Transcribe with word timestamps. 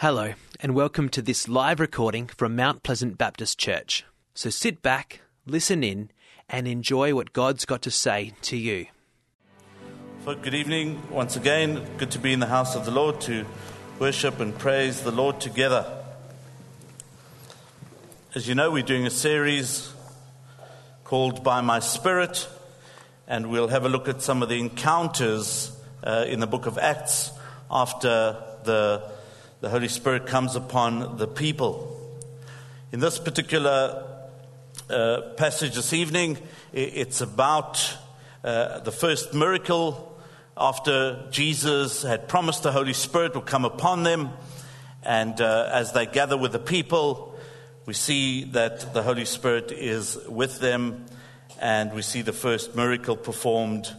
Hello, 0.00 0.34
and 0.60 0.76
welcome 0.76 1.08
to 1.08 1.20
this 1.20 1.48
live 1.48 1.80
recording 1.80 2.28
from 2.28 2.54
Mount 2.54 2.84
Pleasant 2.84 3.18
Baptist 3.18 3.58
Church. 3.58 4.04
So 4.32 4.48
sit 4.48 4.80
back, 4.80 5.22
listen 5.44 5.82
in, 5.82 6.12
and 6.48 6.68
enjoy 6.68 7.16
what 7.16 7.32
God's 7.32 7.64
got 7.64 7.82
to 7.82 7.90
say 7.90 8.32
to 8.42 8.56
you. 8.56 8.86
Good 10.24 10.54
evening 10.54 11.02
once 11.10 11.34
again. 11.34 11.84
Good 11.96 12.12
to 12.12 12.20
be 12.20 12.32
in 12.32 12.38
the 12.38 12.46
house 12.46 12.76
of 12.76 12.84
the 12.84 12.92
Lord 12.92 13.20
to 13.22 13.44
worship 13.98 14.38
and 14.38 14.56
praise 14.56 15.00
the 15.00 15.10
Lord 15.10 15.40
together. 15.40 15.84
As 18.36 18.46
you 18.46 18.54
know, 18.54 18.70
we're 18.70 18.84
doing 18.84 19.04
a 19.04 19.10
series 19.10 19.92
called 21.02 21.42
By 21.42 21.60
My 21.60 21.80
Spirit, 21.80 22.48
and 23.26 23.50
we'll 23.50 23.66
have 23.66 23.84
a 23.84 23.88
look 23.88 24.06
at 24.06 24.22
some 24.22 24.44
of 24.44 24.48
the 24.48 24.60
encounters 24.60 25.76
uh, 26.04 26.24
in 26.28 26.38
the 26.38 26.46
book 26.46 26.66
of 26.66 26.78
Acts 26.78 27.32
after 27.68 28.40
the 28.62 29.17
the 29.60 29.68
Holy 29.68 29.88
Spirit 29.88 30.26
comes 30.26 30.54
upon 30.54 31.16
the 31.16 31.26
people. 31.26 31.96
In 32.92 33.00
this 33.00 33.18
particular 33.18 34.04
uh, 34.88 35.20
passage 35.36 35.74
this 35.74 35.92
evening, 35.92 36.38
it's 36.72 37.20
about 37.20 37.96
uh, 38.44 38.78
the 38.80 38.92
first 38.92 39.34
miracle 39.34 40.16
after 40.56 41.26
Jesus 41.32 42.02
had 42.02 42.28
promised 42.28 42.62
the 42.62 42.70
Holy 42.70 42.92
Spirit 42.92 43.34
would 43.34 43.46
come 43.46 43.64
upon 43.64 44.04
them. 44.04 44.30
And 45.02 45.40
uh, 45.40 45.70
as 45.72 45.92
they 45.92 46.06
gather 46.06 46.36
with 46.36 46.52
the 46.52 46.60
people, 46.60 47.36
we 47.84 47.94
see 47.94 48.44
that 48.44 48.94
the 48.94 49.02
Holy 49.02 49.24
Spirit 49.24 49.72
is 49.72 50.18
with 50.28 50.60
them, 50.60 51.06
and 51.60 51.92
we 51.92 52.02
see 52.02 52.22
the 52.22 52.32
first 52.32 52.76
miracle 52.76 53.16
performed 53.16 53.92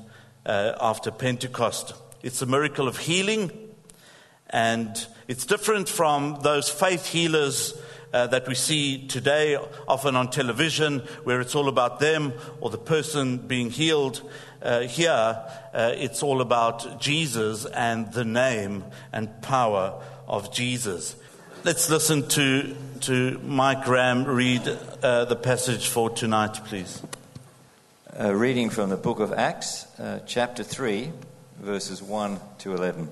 uh, 0.45 0.73
after 0.79 1.11
Pentecost. 1.11 1.95
It's 2.23 2.41
a 2.41 2.45
miracle 2.45 2.87
of 2.87 2.97
healing, 2.97 3.51
and 4.49 5.05
it's 5.29 5.45
different 5.45 5.87
from 5.87 6.39
those 6.41 6.69
faith 6.69 7.05
healers 7.05 7.79
uh, 8.11 8.25
that 8.25 8.47
we 8.47 8.55
see 8.55 9.05
today, 9.05 9.59
often 9.87 10.15
on 10.15 10.31
television, 10.31 11.01
where 11.23 11.39
it's 11.39 11.53
all 11.53 11.67
about 11.67 11.99
them 11.99 12.33
or 12.61 12.71
the 12.71 12.79
person 12.79 13.37
being 13.37 13.69
healed. 13.69 14.27
Uh, 14.59 14.79
here, 14.81 15.37
uh, 15.71 15.93
it's 15.95 16.23
all 16.23 16.41
about 16.41 16.99
Jesus 16.99 17.67
and 17.67 18.11
the 18.11 18.25
name 18.25 18.83
and 19.13 19.39
power 19.43 20.01
of 20.27 20.51
Jesus. 20.51 21.15
Let's 21.63 21.91
listen 21.91 22.27
to, 22.29 22.75
to 23.01 23.37
Mike 23.43 23.87
Ram 23.87 24.25
read 24.25 24.67
uh, 25.03 25.25
the 25.25 25.35
passage 25.35 25.89
for 25.89 26.09
tonight, 26.09 26.59
please. 26.65 27.03
A 28.13 28.35
reading 28.35 28.71
from 28.71 28.89
the 28.89 28.97
book 28.97 29.19
of 29.19 29.31
Acts, 29.31 29.85
uh, 29.99 30.21
chapter 30.25 30.63
3, 30.63 31.11
verses 31.61 32.01
1 32.01 32.39
to 32.57 32.73
11. 32.73 33.11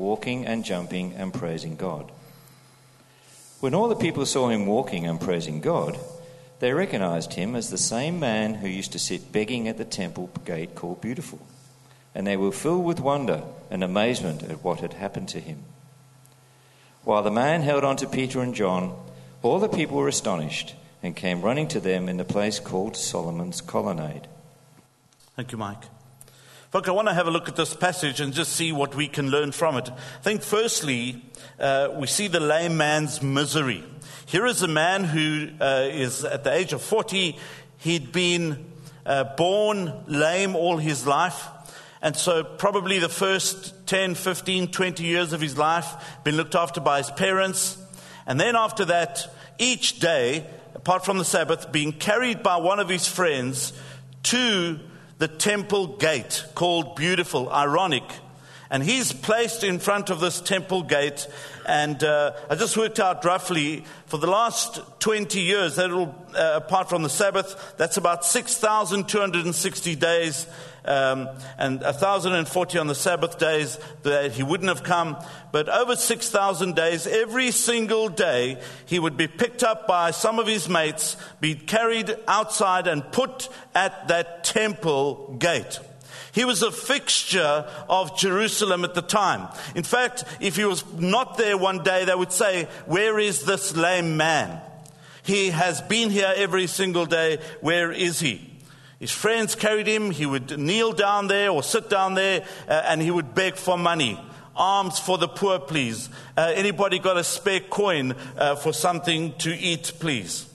walking 0.00 0.46
and 0.46 0.64
jumping 0.64 1.12
and 1.12 1.32
praising 1.32 1.76
God. 1.76 2.10
When 3.60 3.74
all 3.74 3.88
the 3.88 3.94
people 3.94 4.24
saw 4.24 4.48
him 4.48 4.64
walking 4.64 5.06
and 5.06 5.20
praising 5.20 5.60
God, 5.60 5.98
they 6.58 6.72
recognized 6.72 7.34
him 7.34 7.54
as 7.54 7.68
the 7.68 7.78
same 7.78 8.18
man 8.18 8.54
who 8.54 8.66
used 8.66 8.92
to 8.92 8.98
sit 8.98 9.30
begging 9.30 9.68
at 9.68 9.76
the 9.76 9.84
temple 9.84 10.30
gate 10.46 10.74
called 10.74 11.02
Beautiful, 11.02 11.46
and 12.14 12.26
they 12.26 12.38
were 12.38 12.50
filled 12.50 12.86
with 12.86 12.98
wonder 12.98 13.42
and 13.70 13.84
amazement 13.84 14.42
at 14.42 14.64
what 14.64 14.80
had 14.80 14.94
happened 14.94 15.28
to 15.28 15.40
him. 15.40 15.64
While 17.04 17.22
the 17.22 17.30
man 17.30 17.60
held 17.60 17.84
on 17.84 17.96
to 17.96 18.06
Peter 18.06 18.40
and 18.40 18.54
John, 18.54 18.98
all 19.42 19.58
the 19.58 19.68
people 19.68 19.98
were 19.98 20.08
astonished 20.08 20.74
and 21.02 21.14
came 21.14 21.42
running 21.42 21.68
to 21.68 21.80
them 21.80 22.08
in 22.08 22.16
the 22.16 22.24
place 22.24 22.58
called 22.58 22.96
Solomon's 22.96 23.60
Colonnade. 23.60 24.28
Thank 25.36 25.52
you, 25.52 25.58
Mike. 25.58 25.84
Folks, 26.70 26.88
I 26.88 26.92
want 26.92 27.08
to 27.08 27.14
have 27.14 27.26
a 27.26 27.32
look 27.32 27.48
at 27.48 27.56
this 27.56 27.74
passage 27.74 28.20
and 28.20 28.32
just 28.32 28.52
see 28.52 28.70
what 28.70 28.94
we 28.94 29.08
can 29.08 29.28
learn 29.28 29.50
from 29.50 29.76
it. 29.76 29.90
I 29.90 30.22
think, 30.22 30.40
firstly, 30.42 31.20
uh, 31.58 31.88
we 31.96 32.06
see 32.06 32.28
the 32.28 32.38
lame 32.38 32.76
man's 32.76 33.20
misery. 33.20 33.82
Here 34.26 34.46
is 34.46 34.62
a 34.62 34.68
man 34.68 35.02
who 35.02 35.48
uh, 35.60 35.88
is 35.90 36.24
at 36.24 36.44
the 36.44 36.52
age 36.52 36.72
of 36.72 36.80
40. 36.80 37.36
He'd 37.78 38.12
been 38.12 38.66
uh, 39.04 39.24
born 39.36 40.04
lame 40.06 40.54
all 40.54 40.76
his 40.76 41.08
life. 41.08 41.48
And 42.02 42.14
so, 42.14 42.44
probably 42.44 43.00
the 43.00 43.08
first 43.08 43.88
10, 43.88 44.14
15, 44.14 44.70
20 44.70 45.02
years 45.02 45.32
of 45.32 45.40
his 45.40 45.58
life, 45.58 46.20
been 46.22 46.36
looked 46.36 46.54
after 46.54 46.80
by 46.80 46.98
his 46.98 47.10
parents. 47.10 47.78
And 48.28 48.38
then, 48.38 48.54
after 48.54 48.84
that, 48.84 49.26
each 49.58 49.98
day, 49.98 50.46
apart 50.76 51.04
from 51.04 51.18
the 51.18 51.24
Sabbath, 51.24 51.72
being 51.72 51.90
carried 51.90 52.44
by 52.44 52.58
one 52.58 52.78
of 52.78 52.88
his 52.88 53.08
friends 53.08 53.72
to 54.22 54.78
the 55.20 55.28
temple 55.28 55.86
gate 55.86 56.46
called 56.54 56.96
Beautiful, 56.96 57.50
ironic. 57.50 58.04
And 58.70 58.82
he's 58.82 59.12
placed 59.12 59.62
in 59.62 59.78
front 59.78 60.08
of 60.08 60.18
this 60.18 60.40
temple 60.40 60.82
gate. 60.82 61.28
And 61.66 62.02
uh, 62.02 62.32
I 62.48 62.54
just 62.54 62.74
worked 62.74 62.98
out 62.98 63.22
roughly 63.22 63.84
for 64.06 64.16
the 64.16 64.28
last 64.28 64.80
20 65.00 65.38
years, 65.38 65.76
that'll, 65.76 66.14
uh, 66.34 66.52
apart 66.54 66.88
from 66.88 67.02
the 67.02 67.10
Sabbath, 67.10 67.74
that's 67.76 67.98
about 67.98 68.24
6,260 68.24 69.94
days 69.96 70.46
um, 70.84 71.28
and 71.58 71.80
1,040 71.80 72.78
on 72.78 72.86
the 72.86 72.94
Sabbath 72.94 73.38
days 73.38 73.78
that 74.02 74.32
he 74.32 74.42
wouldn't 74.42 74.68
have 74.68 74.82
come. 74.82 75.16
But 75.52 75.68
over 75.68 75.96
6,000 75.96 76.74
days, 76.74 77.06
every 77.06 77.50
single 77.50 78.08
day, 78.08 78.60
he 78.86 78.98
would 78.98 79.16
be 79.16 79.26
picked 79.26 79.62
up 79.62 79.86
by 79.86 80.10
some 80.10 80.38
of 80.38 80.46
his 80.46 80.68
mates, 80.68 81.16
be 81.40 81.54
carried 81.54 82.14
outside 82.26 82.86
and 82.86 83.10
put 83.12 83.48
at 83.74 84.08
that 84.08 84.44
temple 84.44 85.36
gate. 85.38 85.80
He 86.32 86.44
was 86.44 86.62
a 86.62 86.70
fixture 86.70 87.66
of 87.88 88.16
Jerusalem 88.16 88.84
at 88.84 88.94
the 88.94 89.02
time. 89.02 89.48
In 89.74 89.82
fact, 89.82 90.24
if 90.40 90.56
he 90.56 90.64
was 90.64 90.84
not 90.94 91.36
there 91.36 91.58
one 91.58 91.82
day, 91.82 92.04
they 92.04 92.14
would 92.14 92.32
say, 92.32 92.68
Where 92.86 93.18
is 93.18 93.42
this 93.42 93.76
lame 93.76 94.16
man? 94.16 94.60
He 95.22 95.50
has 95.50 95.80
been 95.82 96.10
here 96.10 96.32
every 96.34 96.66
single 96.66 97.06
day. 97.06 97.38
Where 97.60 97.92
is 97.92 98.20
he? 98.20 98.49
His 99.00 99.10
friends 99.10 99.54
carried 99.54 99.86
him. 99.86 100.10
He 100.10 100.26
would 100.26 100.58
kneel 100.58 100.92
down 100.92 101.26
there 101.26 101.50
or 101.50 101.62
sit 101.62 101.88
down 101.88 102.14
there 102.14 102.44
uh, 102.68 102.82
and 102.84 103.00
he 103.00 103.10
would 103.10 103.34
beg 103.34 103.56
for 103.56 103.78
money. 103.78 104.20
Alms 104.54 104.98
for 104.98 105.16
the 105.16 105.26
poor, 105.26 105.58
please. 105.58 106.10
Uh, 106.36 106.52
anybody 106.54 106.98
got 106.98 107.16
a 107.16 107.24
spare 107.24 107.60
coin 107.60 108.14
uh, 108.36 108.56
for 108.56 108.74
something 108.74 109.32
to 109.38 109.56
eat, 109.56 109.94
please? 110.00 110.46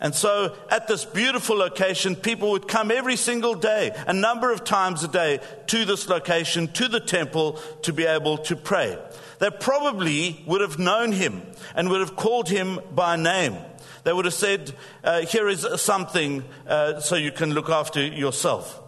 And 0.00 0.14
so 0.14 0.56
at 0.70 0.88
this 0.88 1.04
beautiful 1.04 1.56
location, 1.56 2.16
people 2.16 2.52
would 2.52 2.66
come 2.66 2.90
every 2.90 3.16
single 3.16 3.54
day, 3.54 3.92
a 4.06 4.14
number 4.14 4.50
of 4.50 4.64
times 4.64 5.04
a 5.04 5.08
day, 5.08 5.40
to 5.66 5.84
this 5.84 6.08
location, 6.08 6.68
to 6.72 6.88
the 6.88 6.98
temple, 6.98 7.60
to 7.82 7.92
be 7.92 8.06
able 8.06 8.38
to 8.38 8.56
pray. 8.56 8.98
They 9.42 9.50
probably 9.50 10.40
would 10.46 10.60
have 10.60 10.78
known 10.78 11.10
him 11.10 11.42
and 11.74 11.88
would 11.88 11.98
have 11.98 12.14
called 12.14 12.48
him 12.48 12.78
by 12.94 13.16
name. 13.16 13.56
They 14.04 14.12
would 14.12 14.24
have 14.24 14.34
said, 14.34 14.72
uh, 15.02 15.22
Here 15.22 15.48
is 15.48 15.66
something 15.82 16.44
uh, 16.64 17.00
so 17.00 17.16
you 17.16 17.32
can 17.32 17.50
look 17.52 17.68
after 17.68 18.06
yourself. 18.06 18.80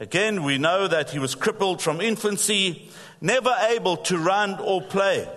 Again, 0.00 0.42
we 0.42 0.58
know 0.58 0.88
that 0.88 1.10
he 1.10 1.20
was 1.20 1.36
crippled 1.36 1.80
from 1.80 2.00
infancy, 2.00 2.90
never 3.20 3.54
able 3.68 3.96
to 3.98 4.18
run 4.18 4.58
or 4.58 4.82
play, 4.82 5.28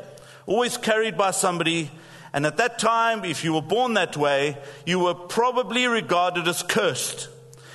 always 0.48 0.78
carried 0.78 1.16
by 1.16 1.30
somebody. 1.30 1.92
And 2.34 2.48
at 2.48 2.58
that 2.58 2.80
time, 2.80 3.24
if 3.24 3.44
you 3.44 3.54
were 3.54 3.62
born 3.62 3.94
that 3.94 4.18
way, 4.18 4.58
you 4.84 4.98
were 4.98 5.14
probably 5.14 5.86
regarded 5.86 6.48
as 6.48 6.64
cursed. 6.64 7.30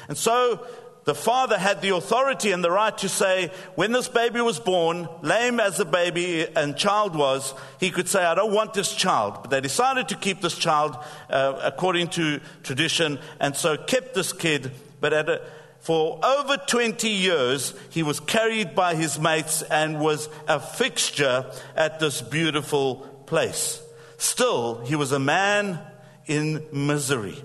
And 0.09 0.19
so 0.19 0.67
the 1.05 1.15
father 1.15 1.59
had 1.59 1.81
the 1.81 1.95
authority 1.95 2.53
and 2.53 2.63
the 2.63 2.71
right 2.71 2.97
to 2.99 3.09
say, 3.09 3.51
when 3.75 3.93
this 3.93 4.09
baby 4.09 4.41
was 4.41 4.61
born, 4.61 5.09
lame 5.23 5.59
as 5.59 5.81
a 5.81 5.85
baby 5.85 6.47
and 6.55 6.77
child 6.77 7.17
was, 7.17 7.55
he 7.79 7.91
could 7.91 8.09
say, 8.09 8.23
I 8.23 8.35
don't 8.35 8.53
want 8.53 8.75
this 8.75 8.95
child. 8.95 9.39
But 9.41 9.51
they 9.51 9.61
decided 9.61 10.09
to 10.09 10.17
keep 10.17 10.41
this 10.41 10.57
child 10.57 10.97
uh, 11.31 11.59
according 11.63 12.09
to 12.09 12.41
tradition, 12.63 13.19
and 13.41 13.57
so 13.57 13.77
kept 13.77 14.15
this 14.15 14.33
kid. 14.33 14.73
But 15.01 15.13
a, 15.13 15.43
for 15.81 16.21
over 16.23 16.59
20 16.59 17.09
years, 17.09 17.73
he 17.89 18.03
was 18.03 18.21
carried 18.21 18.75
by 18.75 18.95
his 18.95 19.19
mates 19.19 19.63
and 19.63 20.01
was 20.01 20.29
a 20.47 20.61
fixture 20.61 21.51
at 21.75 21.99
this 21.99 22.21
beautiful 22.21 22.97
place. 23.25 23.83
Still, 24.19 24.81
he 24.85 24.97
was 24.97 25.13
a 25.13 25.19
man 25.19 25.81
in 26.27 26.67
misery. 26.73 27.43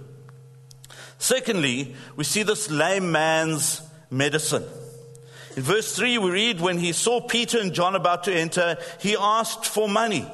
Secondly, 1.26 1.96
we 2.16 2.24
see 2.24 2.44
this 2.44 2.70
lame 2.70 3.12
man's 3.12 3.82
medicine. 4.12 4.64
In 5.58 5.64
verse 5.64 5.96
3, 5.96 6.20
we 6.20 6.30
read, 6.30 6.62
When 6.62 6.78
he 6.78 6.92
saw 6.92 7.20
Peter 7.20 7.60
and 7.60 7.74
John 7.74 7.96
about 7.96 8.26
to 8.26 8.32
enter, 8.32 8.78
he 9.00 9.18
asked 9.20 9.66
for 9.66 9.90
money. 9.90 10.32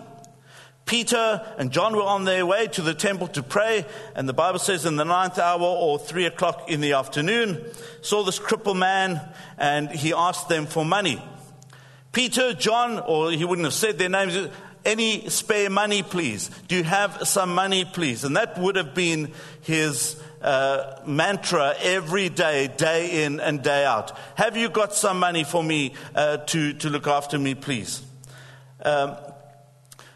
Peter 0.85 1.47
and 1.57 1.71
John 1.71 1.95
were 1.95 2.01
on 2.01 2.25
their 2.25 2.45
way 2.45 2.67
to 2.67 2.81
the 2.81 2.93
temple 2.93 3.29
to 3.29 3.41
pray, 3.41 3.85
and 4.17 4.27
the 4.27 4.33
Bible 4.33 4.59
says 4.59 4.85
in 4.85 4.97
the 4.97 5.05
ninth 5.05 5.39
hour 5.39 5.61
or 5.61 5.97
three 5.97 6.25
o'clock 6.25 6.69
in 6.69 6.81
the 6.81 6.91
afternoon, 6.91 7.63
saw 8.01 8.23
this 8.23 8.37
crippled 8.37 8.75
man, 8.75 9.21
and 9.57 9.89
he 9.89 10.11
asked 10.11 10.49
them 10.49 10.65
for 10.65 10.83
money. 10.83 11.23
Peter, 12.11 12.53
John, 12.53 12.99
or 12.99 13.31
he 13.31 13.45
wouldn't 13.45 13.65
have 13.65 13.73
said 13.73 13.97
their 13.97 14.09
names, 14.09 14.49
any 14.83 15.29
spare 15.29 15.69
money, 15.69 16.03
please? 16.03 16.49
Do 16.67 16.75
you 16.75 16.83
have 16.83 17.25
some 17.25 17.55
money, 17.55 17.85
please? 17.85 18.25
And 18.25 18.35
that 18.35 18.57
would 18.57 18.75
have 18.75 18.93
been 18.93 19.31
his 19.61 20.21
uh, 20.41 20.99
mantra 21.05 21.75
every 21.81 22.29
day, 22.29 22.69
day 22.77 23.23
in 23.23 23.39
and 23.39 23.61
day 23.61 23.85
out. 23.85 24.17
Have 24.35 24.57
you 24.57 24.69
got 24.69 24.93
some 24.93 25.19
money 25.19 25.43
for 25.43 25.63
me 25.63 25.93
uh, 26.15 26.37
to, 26.37 26.73
to 26.73 26.89
look 26.89 27.07
after 27.07 27.37
me, 27.37 27.55
please? 27.55 28.03
Um, 28.83 29.15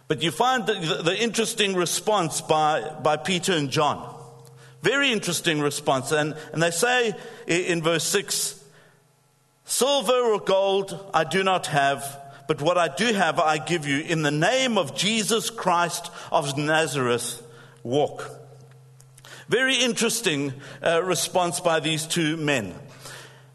but 0.07 0.21
you 0.21 0.31
find 0.31 0.65
the, 0.65 1.01
the 1.03 1.15
interesting 1.21 1.75
response 1.75 2.41
by, 2.41 2.89
by 3.01 3.17
Peter 3.17 3.53
and 3.53 3.69
John. 3.69 4.13
Very 4.81 5.11
interesting 5.11 5.61
response. 5.61 6.11
And, 6.11 6.35
and 6.53 6.61
they 6.61 6.71
say 6.71 7.13
in 7.47 7.81
verse 7.81 8.03
6 8.03 8.63
Silver 9.67 10.33
or 10.33 10.39
gold 10.39 11.09
I 11.11 11.23
do 11.23 11.43
not 11.43 11.67
have, 11.67 12.21
but 12.47 12.61
what 12.61 12.77
I 12.77 12.87
do 12.87 13.13
have 13.13 13.39
I 13.39 13.57
give 13.57 13.87
you. 13.87 14.01
In 14.01 14.21
the 14.21 14.29
name 14.29 14.77
of 14.77 14.95
Jesus 14.95 15.49
Christ 15.49 16.11
of 16.31 16.55
Nazareth, 16.55 17.41
walk. 17.81 18.44
Very 19.47 19.75
interesting 19.75 20.53
uh, 20.83 21.03
response 21.03 21.59
by 21.59 21.79
these 21.79 22.05
two 22.05 22.35
men. 22.37 22.73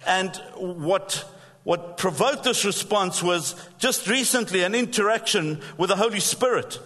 And 0.06 0.34
what, 0.56 1.24
what 1.64 1.96
provoked 1.96 2.44
this 2.44 2.64
response 2.64 3.22
was 3.22 3.54
just 3.78 4.08
recently 4.08 4.62
an 4.62 4.74
interaction 4.74 5.60
with 5.76 5.90
the 5.90 5.96
Holy 5.96 6.20
Spirit. 6.20 6.78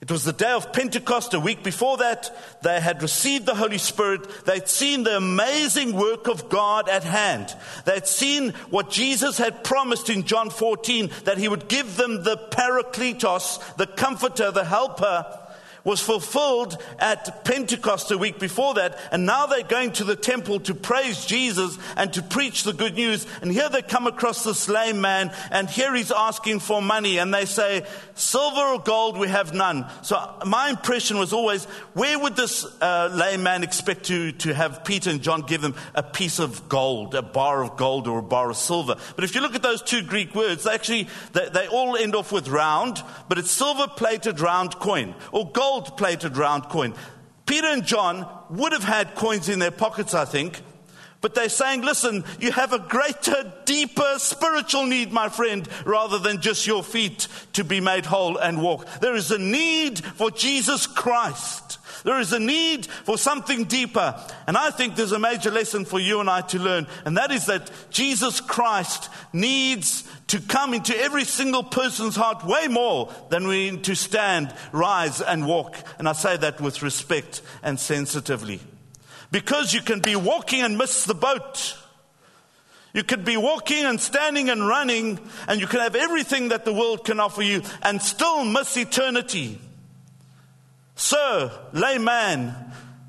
It 0.00 0.10
was 0.10 0.24
the 0.24 0.32
day 0.32 0.52
of 0.52 0.72
Pentecost, 0.72 1.32
a 1.32 1.40
week 1.40 1.62
before 1.62 1.96
that. 1.98 2.62
They 2.62 2.78
had 2.78 3.00
received 3.00 3.46
the 3.46 3.54
Holy 3.54 3.78
Spirit. 3.78 4.44
They'd 4.44 4.68
seen 4.68 5.02
the 5.02 5.16
amazing 5.16 5.94
work 5.94 6.28
of 6.28 6.50
God 6.50 6.90
at 6.90 7.04
hand. 7.04 7.54
They'd 7.86 8.06
seen 8.06 8.50
what 8.68 8.90
Jesus 8.90 9.38
had 9.38 9.64
promised 9.64 10.10
in 10.10 10.24
John 10.24 10.50
14 10.50 11.10
that 11.24 11.38
he 11.38 11.48
would 11.48 11.68
give 11.68 11.96
them 11.96 12.22
the 12.22 12.36
Parakletos, 12.36 13.76
the 13.76 13.86
comforter, 13.86 14.50
the 14.50 14.64
helper 14.64 15.43
was 15.84 16.00
fulfilled 16.00 16.82
at 16.98 17.44
Pentecost 17.44 18.10
a 18.10 18.18
week 18.18 18.38
before 18.38 18.74
that, 18.74 18.98
and 19.12 19.26
now 19.26 19.46
they're 19.46 19.62
going 19.62 19.92
to 19.92 20.04
the 20.04 20.16
temple 20.16 20.60
to 20.60 20.74
praise 20.74 21.26
Jesus 21.26 21.78
and 21.96 22.12
to 22.14 22.22
preach 22.22 22.64
the 22.64 22.72
good 22.72 22.94
news. 22.94 23.26
And 23.42 23.52
here 23.52 23.68
they 23.68 23.82
come 23.82 24.06
across 24.06 24.44
this 24.44 24.68
lame 24.68 25.02
man, 25.02 25.30
and 25.50 25.68
here 25.68 25.94
he's 25.94 26.10
asking 26.10 26.60
for 26.60 26.80
money, 26.80 27.18
and 27.18 27.32
they 27.32 27.44
say, 27.44 27.86
Silver 28.14 28.60
or 28.60 28.78
gold, 28.80 29.18
we 29.18 29.28
have 29.28 29.52
none. 29.52 29.86
So 30.02 30.16
my 30.46 30.70
impression 30.70 31.18
was 31.18 31.32
always, 31.32 31.66
where 31.92 32.18
would 32.18 32.36
this 32.36 32.64
uh, 32.80 33.10
lame 33.12 33.42
man 33.42 33.62
expect 33.62 34.04
to, 34.04 34.32
to 34.32 34.54
have 34.54 34.84
Peter 34.84 35.10
and 35.10 35.20
John 35.20 35.42
give 35.42 35.62
him 35.62 35.74
a 35.94 36.02
piece 36.02 36.38
of 36.38 36.68
gold, 36.68 37.14
a 37.14 37.22
bar 37.22 37.62
of 37.62 37.76
gold 37.76 38.08
or 38.08 38.20
a 38.20 38.22
bar 38.22 38.48
of 38.48 38.56
silver? 38.56 38.96
But 39.16 39.24
if 39.24 39.34
you 39.34 39.42
look 39.42 39.54
at 39.54 39.62
those 39.62 39.82
two 39.82 40.02
Greek 40.02 40.34
words, 40.34 40.64
they 40.64 40.72
actually, 40.72 41.08
they, 41.32 41.48
they 41.50 41.66
all 41.66 41.96
end 41.96 42.14
off 42.14 42.32
with 42.32 42.48
round, 42.48 43.02
but 43.28 43.36
it's 43.36 43.50
silver 43.50 43.86
plated 43.88 44.40
round 44.40 44.76
coin, 44.76 45.14
or 45.30 45.50
gold 45.50 45.73
gold 45.74 45.96
plated 45.96 46.36
round 46.36 46.68
coin. 46.68 46.94
Peter 47.46 47.66
and 47.66 47.84
John 47.84 48.28
would 48.50 48.72
have 48.72 48.84
had 48.84 49.16
coins 49.16 49.48
in 49.48 49.58
their 49.58 49.72
pockets, 49.72 50.14
I 50.14 50.24
think, 50.24 50.62
but 51.20 51.34
they're 51.34 51.48
saying, 51.48 51.82
listen, 51.82 52.22
you 52.38 52.52
have 52.52 52.72
a 52.72 52.78
greater, 52.78 53.52
deeper 53.64 54.14
spiritual 54.18 54.86
need, 54.86 55.10
my 55.10 55.28
friend, 55.28 55.68
rather 55.84 56.20
than 56.20 56.40
just 56.40 56.66
your 56.66 56.84
feet 56.84 57.26
to 57.54 57.64
be 57.64 57.80
made 57.80 58.06
whole 58.06 58.36
and 58.36 58.62
walk. 58.62 58.86
There 59.00 59.16
is 59.16 59.32
a 59.32 59.38
need 59.38 59.98
for 60.04 60.30
Jesus 60.30 60.86
Christ. 60.86 61.63
There 62.04 62.20
is 62.20 62.34
a 62.34 62.38
need 62.38 62.86
for 62.86 63.16
something 63.16 63.64
deeper. 63.64 64.14
And 64.46 64.56
I 64.58 64.70
think 64.70 64.94
there's 64.94 65.12
a 65.12 65.18
major 65.18 65.50
lesson 65.50 65.86
for 65.86 65.98
you 65.98 66.20
and 66.20 66.28
I 66.28 66.42
to 66.42 66.58
learn, 66.58 66.86
and 67.04 67.16
that 67.16 67.32
is 67.32 67.46
that 67.46 67.70
Jesus 67.90 68.40
Christ 68.40 69.08
needs 69.32 70.04
to 70.28 70.40
come 70.40 70.74
into 70.74 70.96
every 70.96 71.24
single 71.24 71.64
person's 71.64 72.14
heart 72.14 72.44
way 72.44 72.68
more 72.68 73.12
than 73.30 73.48
we 73.48 73.70
need 73.70 73.84
to 73.84 73.94
stand, 73.94 74.54
rise, 74.72 75.20
and 75.22 75.46
walk. 75.46 75.76
And 75.98 76.08
I 76.08 76.12
say 76.12 76.36
that 76.36 76.60
with 76.60 76.82
respect 76.82 77.40
and 77.62 77.80
sensitively. 77.80 78.60
Because 79.30 79.72
you 79.72 79.80
can 79.80 80.00
be 80.00 80.14
walking 80.14 80.62
and 80.62 80.76
miss 80.76 81.04
the 81.04 81.14
boat. 81.14 81.76
You 82.92 83.02
could 83.02 83.24
be 83.24 83.36
walking 83.36 83.84
and 83.84 84.00
standing 84.00 84.50
and 84.50 84.68
running, 84.68 85.18
and 85.48 85.58
you 85.58 85.66
can 85.66 85.80
have 85.80 85.96
everything 85.96 86.50
that 86.50 86.64
the 86.64 86.72
world 86.72 87.04
can 87.04 87.18
offer 87.18 87.42
you 87.42 87.62
and 87.82 88.00
still 88.00 88.44
miss 88.44 88.76
eternity. 88.76 89.58
Sir, 91.04 91.52
layman, 91.74 92.54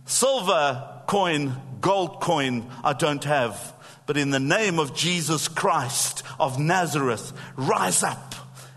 silver 0.04 1.02
coin, 1.08 1.56
gold 1.80 2.20
coin, 2.20 2.70
I 2.84 2.92
don't 2.92 3.24
have. 3.24 3.74
But 4.06 4.18
in 4.18 4.32
the 4.32 4.40
name 4.42 4.80
of 4.80 4.94
Jesus 4.94 5.48
Christ 5.48 6.22
of 6.38 6.60
Nazareth, 6.60 7.32
rise 7.56 8.04
up 8.04 8.36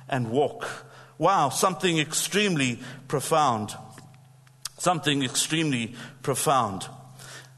and 0.08 0.30
walk. 0.30 0.68
Wow, 1.18 1.48
something 1.48 1.98
extremely 1.98 2.78
profound. 3.08 3.74
Something 4.78 5.24
extremely 5.24 5.96
profound. 6.22 6.86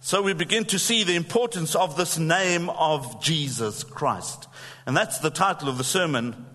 So 0.00 0.22
we 0.22 0.32
begin 0.32 0.64
to 0.64 0.78
see 0.78 1.04
the 1.04 1.14
importance 1.14 1.74
of 1.74 1.94
this 1.94 2.18
name 2.18 2.70
of 2.70 3.22
Jesus 3.22 3.84
Christ. 3.84 4.48
And 4.86 4.96
that's 4.96 5.18
the 5.18 5.28
title 5.28 5.68
of 5.68 5.76
the 5.76 5.84
sermon 5.84 6.46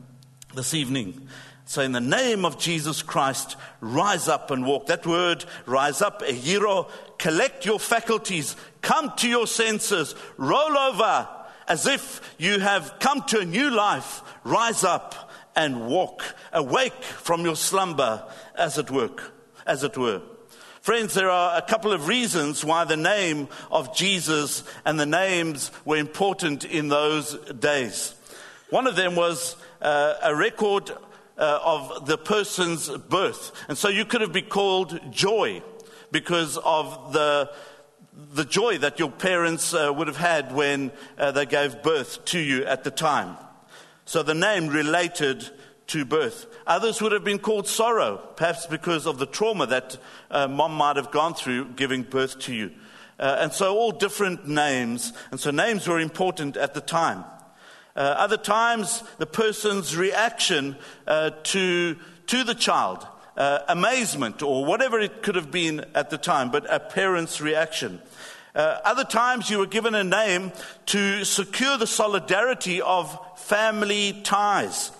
this 0.56 0.74
evening. 0.74 1.28
So, 1.68 1.82
in 1.82 1.94
the 1.94 2.02
name 2.02 2.46
of 2.46 2.60
Jesus 2.60 3.02
Christ, 3.02 3.58
rise 3.82 4.28
up 4.28 4.52
and 4.52 4.66
walk. 4.66 4.86
That 4.86 5.06
word, 5.06 5.46
rise 5.66 6.02
up, 6.02 6.22
a 6.22 6.32
hero, 6.32 6.88
collect 7.18 7.66
your 7.66 7.80
faculties, 7.80 8.56
come 8.82 9.12
to 9.18 9.28
your 9.28 9.48
senses, 9.48 10.14
roll 10.38 10.78
over 10.78 11.28
as 11.68 11.88
if 11.88 12.36
you 12.38 12.60
have 12.60 12.96
come 13.00 13.24
to 13.24 13.40
a 13.40 13.46
new 13.46 13.70
life, 13.70 14.22
rise 14.44 14.84
up 14.84 15.32
and 15.56 15.88
walk, 15.88 16.24
awake 16.54 17.04
from 17.04 17.44
your 17.46 17.56
slumber, 17.56 18.24
as 18.56 18.78
it 18.78 18.92
were. 18.92 19.10
As 19.66 19.84
it 19.84 19.98
were. 19.98 20.22
Friends, 20.82 21.16
there 21.16 21.32
are 21.32 21.58
a 21.58 21.64
couple 21.64 21.92
of 21.92 22.08
reasons 22.08 22.64
why 22.64 22.84
the 22.84 22.98
name 22.98 23.48
of 23.72 23.96
Jesus 23.96 24.64
and 24.86 25.00
the 25.00 25.06
names 25.08 25.72
were 25.84 25.98
important 25.98 26.64
in 26.64 26.90
those 26.90 27.34
days. 27.54 28.14
One 28.70 28.86
of 28.86 28.96
them 28.96 29.16
was 29.16 29.56
uh, 29.82 30.14
a 30.22 30.36
record 30.36 30.92
uh, 31.38 31.60
of 31.64 32.06
the 32.06 32.18
person's 32.18 32.90
birth. 32.90 33.52
And 33.68 33.78
so 33.78 33.90
you 33.90 34.06
could 34.06 34.22
have 34.22 34.34
been 34.34 34.46
called 34.46 35.00
Joy 35.12 35.62
because 36.12 36.58
of 36.58 37.14
the, 37.14 37.52
the 38.34 38.46
joy 38.46 38.78
that 38.78 39.00
your 39.00 39.12
parents 39.12 39.74
uh, 39.74 39.92
would 39.94 40.08
have 40.08 40.18
had 40.18 40.54
when 40.54 40.92
uh, 41.18 41.32
they 41.32 41.46
gave 41.46 41.84
birth 41.84 42.24
to 42.26 42.40
you 42.40 42.64
at 42.66 42.84
the 42.84 42.92
time. 42.92 43.38
So 44.06 44.24
the 44.24 44.34
name 44.34 44.68
related 44.68 45.50
to 45.88 46.06
birth. 46.06 46.48
Others 46.68 47.02
would 47.02 47.12
have 47.12 47.24
been 47.24 47.40
called 47.40 47.68
sorrow, 47.68 48.18
perhaps 48.36 48.66
because 48.66 49.06
of 49.06 49.20
the 49.20 49.26
trauma 49.26 49.68
that 49.68 49.98
uh, 50.32 50.48
mom 50.48 50.74
might 50.74 50.96
have 50.96 51.12
gone 51.12 51.34
through 51.34 51.70
giving 51.74 52.04
birth 52.04 52.40
to 52.40 52.54
you. 52.54 52.72
Uh, 53.20 53.38
and 53.40 53.54
so 53.54 53.76
all 53.76 53.92
different 53.92 54.48
names. 54.48 55.14
And 55.32 55.40
so 55.40 55.52
names 55.52 55.88
were 55.88 56.00
important 56.00 56.58
at 56.58 56.74
the 56.74 56.82
time. 56.82 57.24
Uh, 57.96 58.00
other 58.00 58.38
times, 58.38 59.04
the 59.20 59.26
person's 59.26 59.96
reaction 59.96 60.76
uh, 61.08 61.30
to, 61.44 61.96
to 62.28 62.44
the 62.44 62.56
child, 62.56 63.08
uh, 63.38 63.60
amazement 63.70 64.42
or 64.42 64.66
whatever 64.66 65.00
it 65.00 65.24
could 65.24 65.36
have 65.36 65.50
been 65.50 65.86
at 65.96 66.10
the 66.10 66.18
time, 66.18 66.52
but 66.52 66.66
a 66.74 66.80
parent's 66.80 67.40
reaction. 67.40 68.02
Uh, 68.54 68.80
other 68.84 69.06
times, 69.06 69.50
you 69.50 69.60
were 69.60 69.66
given 69.66 69.96
a 69.96 70.04
name 70.04 70.52
to 70.86 71.24
secure 71.24 71.78
the 71.78 71.88
solidarity 71.88 72.82
of 72.82 73.18
family 73.38 74.22
ties 74.24 74.92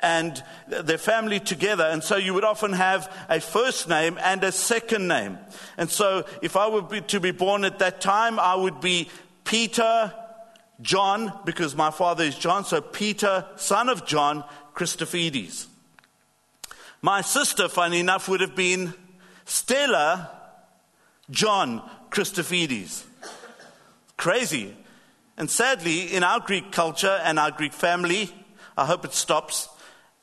and 0.00 0.42
their 0.68 0.98
family 0.98 1.40
together. 1.40 1.84
And 1.84 2.04
so 2.04 2.16
you 2.16 2.34
would 2.34 2.44
often 2.44 2.74
have 2.74 3.10
a 3.30 3.40
first 3.40 3.88
name 3.88 4.18
and 4.22 4.44
a 4.44 4.52
second 4.52 5.08
name. 5.08 5.38
And 5.78 5.90
so 5.90 6.26
if 6.42 6.56
I 6.56 6.68
were 6.68 7.00
to 7.00 7.20
be 7.20 7.30
born 7.30 7.64
at 7.64 7.78
that 7.78 8.02
time, 8.02 8.38
I 8.38 8.54
would 8.54 8.82
be 8.82 9.08
Peter 9.44 10.12
John, 10.80 11.32
because 11.44 11.76
my 11.76 11.90
father 11.90 12.24
is 12.24 12.36
John, 12.36 12.64
so 12.64 12.80
Peter, 12.80 13.46
son 13.56 13.88
of 13.88 14.04
John, 14.06 14.44
Christophides. 14.74 15.68
My 17.00 17.20
sister, 17.20 17.68
funny 17.68 18.00
enough, 18.00 18.28
would 18.28 18.40
have 18.40 18.56
been 18.56 18.94
Stella 19.44 20.30
John 21.30 21.88
Christophides. 22.10 23.04
Crazy. 24.16 24.76
And 25.36 25.50
sadly, 25.50 26.14
in 26.14 26.22
our 26.22 26.40
Greek 26.40 26.72
culture 26.72 27.20
and 27.22 27.38
our 27.38 27.50
Greek 27.50 27.72
family, 27.72 28.32
I 28.76 28.86
hope 28.86 29.04
it 29.04 29.12
stops. 29.12 29.68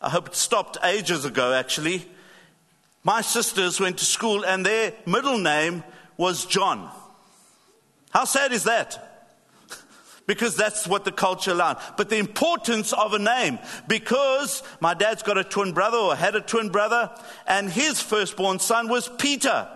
I 0.01 0.09
hope 0.09 0.27
it 0.27 0.35
stopped 0.35 0.77
ages 0.83 1.25
ago, 1.25 1.53
actually. 1.53 2.05
My 3.03 3.21
sisters 3.21 3.79
went 3.79 3.97
to 3.99 4.05
school 4.05 4.45
and 4.45 4.65
their 4.65 4.93
middle 5.05 5.37
name 5.37 5.83
was 6.17 6.45
John. 6.45 6.89
How 8.11 8.25
sad 8.25 8.51
is 8.51 8.63
that? 8.65 9.10
Because 10.27 10.55
that's 10.55 10.87
what 10.87 11.05
the 11.05 11.11
culture 11.11 11.51
allowed. 11.51 11.77
But 11.97 12.09
the 12.09 12.17
importance 12.17 12.93
of 12.93 13.13
a 13.13 13.19
name, 13.19 13.59
because 13.87 14.63
my 14.79 14.93
dad's 14.93 15.23
got 15.23 15.37
a 15.37 15.43
twin 15.43 15.73
brother 15.73 15.97
or 15.97 16.15
had 16.15 16.35
a 16.35 16.41
twin 16.41 16.69
brother, 16.69 17.11
and 17.47 17.69
his 17.69 18.01
firstborn 18.01 18.59
son 18.59 18.87
was 18.87 19.09
Peter. 19.17 19.67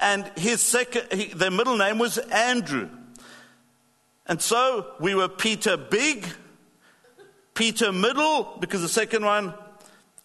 And 0.00 0.30
his 0.36 0.62
second, 0.62 1.06
he, 1.12 1.26
their 1.26 1.50
middle 1.50 1.76
name 1.76 1.98
was 1.98 2.18
Andrew. 2.18 2.88
And 4.26 4.40
so 4.40 4.86
we 5.00 5.14
were 5.14 5.28
Peter 5.28 5.76
Big, 5.76 6.26
Peter 7.54 7.92
Middle, 7.92 8.56
because 8.60 8.82
the 8.82 8.88
second 8.88 9.24
one, 9.24 9.54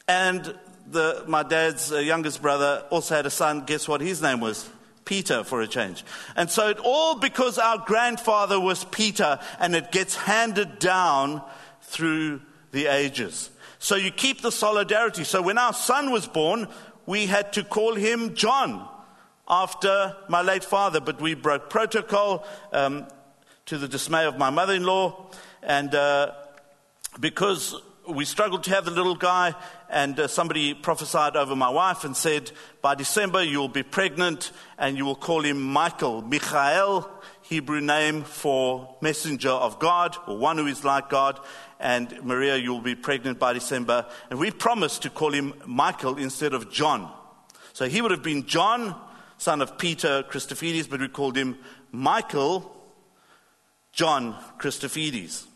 and 0.07 0.53
the, 0.89 1.23
my 1.27 1.43
dad's 1.43 1.91
uh, 1.91 1.97
youngest 1.97 2.41
brother 2.41 2.85
also 2.89 3.15
had 3.15 3.25
a 3.25 3.29
son. 3.29 3.63
Guess 3.65 3.88
what 3.88 4.01
his 4.01 4.21
name 4.21 4.39
was? 4.39 4.69
Peter 5.05 5.43
for 5.43 5.62
a 5.62 5.67
change. 5.67 6.03
And 6.36 6.50
so 6.50 6.69
it 6.69 6.77
all 6.83 7.15
because 7.15 7.57
our 7.57 7.77
grandfather 7.79 8.60
was 8.60 8.83
Peter 8.86 9.39
and 9.60 9.75
it 9.75 9.91
gets 9.91 10.15
handed 10.15 10.79
down 10.79 11.41
through 11.81 12.41
the 12.72 12.88
ages. 12.88 13.50
So 13.79 13.95
you 13.95 14.12
keep 14.12 14.41
the 14.41 14.51
solidarity. 14.51 15.24
So 15.24 15.41
when 15.41 15.57
our 15.57 15.74
son 15.74 16.12
was 16.12 16.27
born, 16.27 16.67
we 17.05 17.25
had 17.25 17.53
to 17.53 17.63
call 17.63 17.95
him 17.95 18.33
John 18.36 18.88
after 19.48 20.15
my 20.29 20.41
late 20.41 20.63
father, 20.63 21.01
but 21.01 21.22
we 21.22 21.33
broke 21.33 21.69
protocol 21.69 22.45
um, 22.72 23.07
to 23.65 23.77
the 23.77 23.88
dismay 23.88 24.25
of 24.25 24.38
my 24.38 24.50
mother 24.50 24.74
in 24.74 24.86
law. 24.86 25.29
And 25.62 25.93
uh, 25.93 26.31
because 27.19 27.75
we 28.07 28.25
struggled 28.25 28.63
to 28.65 28.72
have 28.72 28.86
the 28.86 28.91
little 28.91 29.15
guy, 29.15 29.55
and 29.89 30.19
uh, 30.19 30.27
somebody 30.27 30.74
prophesied 30.74 31.36
over 31.36 31.55
my 31.55 31.69
wife 31.69 32.03
and 32.03 32.15
said, 32.15 32.51
By 32.81 32.95
December 32.95 33.43
you 33.43 33.60
will 33.60 33.69
be 33.69 33.83
pregnant, 33.83 34.51
and 34.77 34.98
you 34.98 35.05
will 35.05 35.15
call 35.15 35.41
him 35.41 35.62
Michael. 35.62 36.22
Michael, 36.22 37.10
Hebrew 37.41 37.81
name 37.81 38.24
for 38.24 38.95
messenger 39.01 39.50
of 39.50 39.79
God, 39.79 40.17
or 40.27 40.38
one 40.38 40.57
who 40.57 40.67
is 40.67 40.83
like 40.83 41.10
God. 41.10 41.39
And 41.79 42.24
Maria, 42.24 42.57
you 42.57 42.74
will 42.74 42.81
be 42.81 42.95
pregnant 42.95 43.39
by 43.39 43.53
December. 43.53 44.05
And 44.29 44.39
we 44.39 44.51
promised 44.51 45.03
to 45.03 45.10
call 45.10 45.33
him 45.33 45.53
Michael 45.65 46.17
instead 46.17 46.53
of 46.53 46.72
John. 46.72 47.12
So 47.74 47.88
he 47.88 48.01
would 48.01 48.12
have 48.12 48.24
been 48.24 48.45
John, 48.45 48.95
son 49.38 49.62
of 49.62 49.77
Peter 49.77 50.24
Christophides, 50.24 50.88
but 50.88 51.00
we 51.00 51.07
called 51.07 51.36
him 51.36 51.57
Michael 51.91 52.69
John 53.91 54.36
Christophides. 54.57 55.48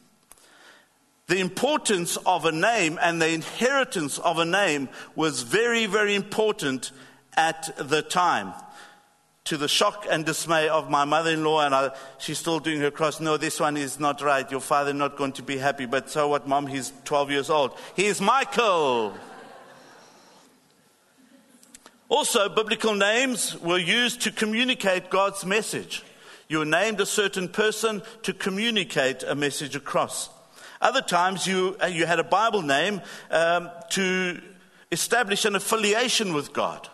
The 1.28 1.40
importance 1.40 2.18
of 2.26 2.46
a 2.46 2.54
name 2.54 2.98
and 3.02 3.22
the 3.22 3.30
inheritance 3.30 4.18
of 4.18 4.40
a 4.40 4.46
name 4.46 4.88
was 5.14 5.42
very, 5.44 5.86
very 5.86 6.16
important 6.16 6.92
at 7.36 7.70
the 7.78 8.02
time. 8.02 8.54
To 9.46 9.58
the 9.58 9.68
shock 9.68 10.06
and 10.10 10.26
dismay 10.26 10.70
of 10.70 10.90
my 10.90 11.04
mother 11.04 11.32
in 11.32 11.44
law, 11.44 11.66
and 11.66 11.76
I, 11.76 11.92
she's 12.18 12.38
still 12.38 12.60
doing 12.60 12.80
her 12.82 12.92
cross. 12.92 13.20
No, 13.20 13.36
this 13.36 13.60
one 13.60 13.78
is 13.78 14.00
not 14.00 14.22
right. 14.22 14.50
Your 14.50 14.62
father 14.62 14.94
not 14.94 15.18
going 15.18 15.34
to 15.34 15.44
be 15.44 15.58
happy. 15.58 15.86
But 15.86 16.10
so 16.10 16.30
what, 16.30 16.48
mom? 16.48 16.68
He's 16.68 16.92
12 17.06 17.32
years 17.32 17.50
old. 17.50 17.78
He's 17.96 18.20
Michael. 18.20 19.14
Also, 22.10 22.48
biblical 22.48 22.94
names 22.94 23.58
were 23.60 23.78
used 23.78 24.22
to 24.22 24.32
communicate 24.32 25.10
God's 25.10 25.46
message. 25.46 26.04
You 26.48 26.60
were 26.60 26.66
named 26.66 27.02
a 27.02 27.06
certain 27.06 27.50
person 27.50 28.02
to 28.24 28.34
communicate 28.34 29.24
a 29.24 29.36
message 29.36 29.76
across. 29.76 30.30
Other 30.82 31.02
times 31.02 31.48
you, 31.48 31.76
uh, 31.82 31.88
you 31.88 32.06
had 32.06 32.20
a 32.20 32.24
Bible 32.24 32.62
name 32.62 33.02
um, 33.32 33.70
to 33.92 34.42
establish 34.92 35.46
an 35.46 35.56
affiliation 35.56 36.34
with 36.34 36.54
God, 36.54 36.88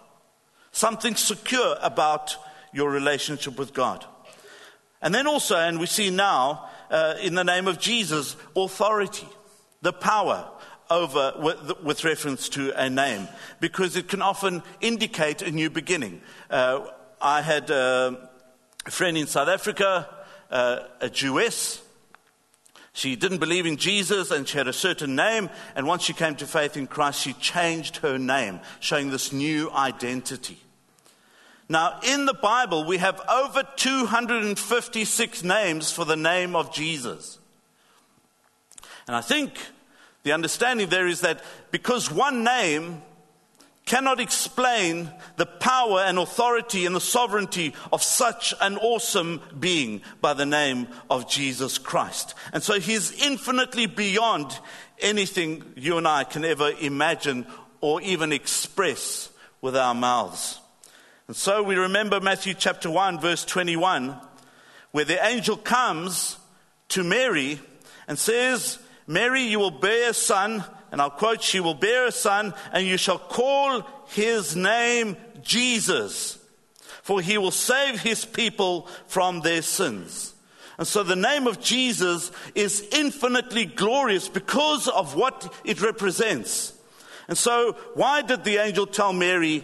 something 0.72 1.16
secure 1.16 1.78
about 1.82 2.36
your 2.74 2.90
relationship 2.90 3.58
with 3.58 3.74
God. 3.74 4.06
And 5.02 5.14
then 5.14 5.28
also, 5.28 5.58
and 5.58 5.80
we 5.80 5.86
see 5.86 6.10
now, 6.10 6.70
uh, 6.90 7.16
in 7.22 7.36
the 7.36 7.44
name 7.44 7.68
of 7.68 7.78
Jesus, 7.80 8.36
authority, 8.56 9.28
the 9.82 9.94
power 9.94 10.50
over 10.90 11.34
with, 11.40 11.84
with, 11.84 12.04
reference 12.04 12.50
to 12.50 12.72
a 12.82 12.90
name, 12.90 13.28
because 13.60 13.96
it 13.96 14.08
can 14.08 14.22
often 14.22 14.64
indicate 14.80 15.42
a 15.42 15.52
new 15.52 15.70
beginning. 15.70 16.22
Uh, 16.50 16.88
I 17.22 17.42
had 17.42 17.70
uh, 17.70 18.16
a 18.86 18.92
friend 18.92 19.18
in 19.18 19.28
South 19.28 19.50
Africa, 19.50 20.08
uh, 20.52 20.80
a 21.02 21.10
Jewess, 21.10 21.82
she 22.94 23.16
didn't 23.16 23.40
believe 23.40 23.66
in 23.66 23.78
Jesus 23.78 24.30
and 24.30 24.48
she 24.48 24.58
had 24.58 24.68
a 24.68 24.74
certain 24.74 25.16
name. 25.16 25.50
And 25.76 25.88
once 25.88 26.04
she 26.04 26.14
came 26.14 26.36
to 26.36 26.46
faith 26.46 26.78
in 26.78 26.86
Christ, 26.86 27.22
she 27.22 27.34
changed 27.34 27.98
her 27.98 28.20
name, 28.20 28.60
showing 28.80 29.10
this 29.10 29.34
new 29.34 29.72
identity. 29.72 30.60
Now, 31.68 32.00
in 32.04 32.26
the 32.26 32.36
Bible, 32.36 32.86
we 32.86 33.00
have 33.00 33.20
over 33.28 33.64
256 33.78 35.44
names 35.44 35.92
for 35.92 36.06
the 36.06 36.16
name 36.16 36.56
of 36.56 36.72
Jesus. 36.72 37.40
And 39.08 39.16
I 39.16 39.22
think 39.22 39.58
the 40.22 40.34
understanding 40.34 40.90
there 40.90 41.08
is 41.08 41.22
that 41.22 41.44
because 41.72 42.12
one 42.12 42.44
name 42.44 43.02
cannot 43.86 44.20
explain 44.20 45.12
the 45.36 45.46
power 45.46 46.00
and 46.02 46.18
authority 46.18 46.86
and 46.86 46.96
the 46.96 47.02
sovereignty 47.02 47.74
of 47.92 48.02
such 48.02 48.54
an 48.62 48.78
awesome 48.78 49.42
being 49.60 50.02
by 50.22 50.34
the 50.34 50.46
name 50.46 50.88
of 51.10 51.30
Jesus 51.30 51.78
Christ. 51.78 52.34
And 52.54 52.64
so 52.64 52.80
he's 52.80 53.12
infinitely 53.22 53.88
beyond 53.88 54.58
anything 55.00 55.64
you 55.76 55.98
and 55.98 56.08
I 56.08 56.24
can 56.24 56.46
ever 56.46 56.72
imagine 56.80 57.46
or 57.82 58.02
even 58.02 58.32
express 58.32 59.30
with 59.62 59.76
our 59.76 59.94
mouths. 59.94 60.60
And 61.28 61.36
so 61.36 61.64
we 61.64 61.76
remember 61.76 62.22
Matthew 62.22 62.54
chapter 62.54 62.90
1, 62.90 63.20
verse 63.20 63.44
21, 63.44 64.16
where 64.92 65.06
the 65.06 65.26
angel 65.26 65.58
comes 65.58 66.38
to 66.90 67.04
Mary 67.04 67.60
and 68.08 68.18
says, 68.18 68.80
Mary, 69.08 69.42
you 69.42 69.60
will 69.60 69.72
bear 69.72 70.12
a 70.12 70.14
son 70.14 70.64
and 70.94 71.02
I'll 71.02 71.10
quote, 71.10 71.42
She 71.42 71.60
will 71.60 71.74
bear 71.74 72.06
a 72.06 72.12
son, 72.12 72.54
and 72.72 72.86
you 72.86 72.98
shall 72.98 73.18
call 73.18 73.82
his 74.10 74.56
name 74.56 75.18
Jesus, 75.42 76.38
for 77.02 77.20
he 77.20 77.40
will 77.40 77.50
save 77.50 78.02
his 78.02 78.26
people 78.26 78.88
from 79.08 79.42
their 79.42 79.64
sins. 79.64 80.36
And 80.78 80.88
so 80.88 81.02
the 81.02 81.16
name 81.16 81.48
of 81.48 81.60
Jesus 81.60 82.32
is 82.54 82.88
infinitely 82.92 83.66
glorious 83.66 84.30
because 84.30 84.88
of 84.88 85.16
what 85.16 85.52
it 85.66 85.82
represents. 85.82 86.74
And 87.28 87.40
so, 87.40 87.76
why 87.96 88.22
did 88.22 88.44
the 88.44 88.58
angel 88.58 88.86
tell 88.86 89.14
Mary 89.14 89.64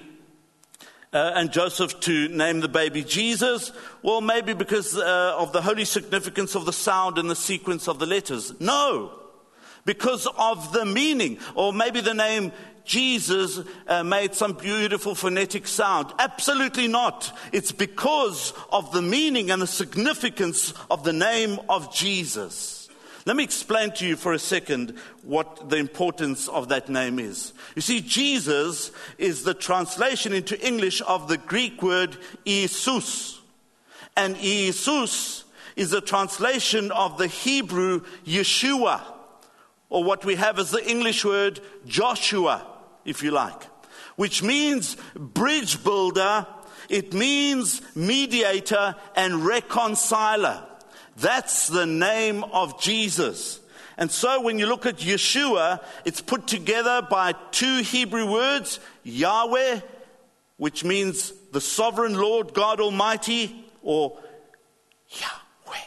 uh, 1.13 1.33
and 1.35 1.51
Joseph 1.51 1.99
to 1.99 2.27
name 2.29 2.61
the 2.61 2.67
baby 2.67 3.03
Jesus? 3.03 3.71
Well, 4.01 4.21
maybe 4.21 4.53
because 4.53 4.97
uh, 4.97 5.35
of 5.37 5.53
the 5.53 5.61
holy 5.61 5.85
significance 5.85 6.55
of 6.55 6.65
the 6.65 6.73
sound 6.73 7.19
and 7.19 7.29
the 7.29 7.35
sequence 7.35 7.87
of 7.87 7.99
the 7.99 8.07
letters. 8.07 8.59
No 8.59 9.18
because 9.89 10.27
of 10.37 10.71
the 10.71 10.85
meaning. 10.85 11.39
Or 11.55 11.73
maybe 11.73 11.99
the 11.99 12.13
name 12.13 12.51
Jesus 12.85 13.59
uh, 13.87 14.03
made 14.03 14.35
some 14.35 14.53
beautiful 14.53 15.15
phonetic 15.15 15.65
sound. 15.65 16.13
Absolutely 16.19 16.87
not. 16.87 17.35
It's 17.51 17.71
because 17.71 18.53
of 18.71 18.91
the 18.91 19.01
meaning 19.01 19.49
and 19.49 19.63
the 19.63 19.65
significance 19.65 20.75
of 20.91 21.03
the 21.03 21.11
name 21.11 21.57
of 21.67 21.91
Jesus. 21.91 22.87
Let 23.25 23.35
me 23.35 23.43
explain 23.43 23.89
to 23.93 24.05
you 24.05 24.15
for 24.15 24.33
a 24.33 24.37
second 24.37 24.93
what 25.23 25.71
the 25.71 25.77
importance 25.77 26.47
of 26.47 26.69
that 26.69 26.87
name 26.87 27.17
is. 27.17 27.53
You 27.73 27.81
see, 27.81 27.99
Iesous 28.03 28.91
is 29.17 29.41
the 29.41 29.55
translation 29.55 30.33
into 30.33 30.63
English 30.63 31.01
of 31.01 31.27
the 31.27 31.37
Greek 31.37 31.81
word 31.81 32.15
Jesus. 32.45 33.39
And 34.15 34.37
Jesus 34.37 35.45
is 35.75 35.93
a 35.93 36.01
translation 36.01 36.91
of 36.91 37.17
the 37.17 37.25
Hebrew 37.25 38.01
Yeshua 38.23 39.01
or 39.89 40.03
what 40.03 40.23
we 40.23 40.35
have 40.35 40.59
as 40.59 40.71
the 40.71 40.89
English 40.89 41.25
word 41.25 41.59
Joshua, 41.85 42.65
if 43.05 43.23
you 43.23 43.31
like, 43.31 43.63
which 44.15 44.43
means 44.43 44.95
bridge 45.15 45.83
builder, 45.83 46.45
it 46.89 47.13
means 47.13 47.81
mediator 47.95 48.95
and 49.15 49.45
reconciler. 49.45 50.63
That's 51.17 51.67
the 51.67 51.85
name 51.85 52.43
of 52.45 52.79
Jesus. 52.81 53.59
And 53.97 54.09
so 54.09 54.41
when 54.41 54.59
you 54.59 54.65
look 54.65 54.85
at 54.85 54.99
Yeshua, 54.99 55.83
it's 56.05 56.21
put 56.21 56.47
together 56.47 57.05
by 57.09 57.33
two 57.51 57.79
Hebrew 57.79 58.31
words, 58.31 58.79
Yahweh, 59.03 59.81
which 60.57 60.85
means 60.85 61.33
the 61.51 61.59
sovereign 61.59 62.13
Lord 62.13 62.53
God 62.53 62.79
Almighty, 62.79 63.65
or 63.81 64.17
Yahweh, 65.09 65.85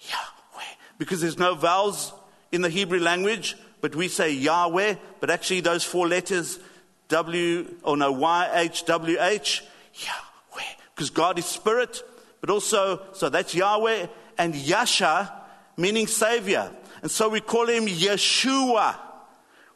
Yahweh, 0.00 0.74
because 0.98 1.20
there's 1.20 1.38
no 1.38 1.54
vowels 1.54 2.12
in 2.52 2.60
the 2.62 2.68
Hebrew 2.68 3.00
language, 3.00 3.56
but 3.80 3.96
we 3.96 4.06
say 4.08 4.32
Yahweh, 4.32 4.94
but 5.20 5.30
actually 5.30 5.60
those 5.60 5.82
four 5.82 6.06
letters, 6.06 6.60
W, 7.08 7.74
or 7.82 7.96
no, 7.96 8.12
Y, 8.12 8.50
H, 8.54 8.84
W, 8.84 9.16
H, 9.20 9.64
Yahweh, 9.94 10.70
because 10.94 11.10
God 11.10 11.38
is 11.38 11.46
spirit, 11.46 12.02
but 12.40 12.50
also, 12.50 13.02
so 13.12 13.28
that's 13.28 13.54
Yahweh, 13.54 14.06
and 14.38 14.54
Yasha, 14.54 15.32
meaning 15.76 16.06
Savior. 16.06 16.70
And 17.02 17.10
so 17.10 17.28
we 17.28 17.40
call 17.40 17.66
him 17.66 17.86
Yeshua. 17.86 18.96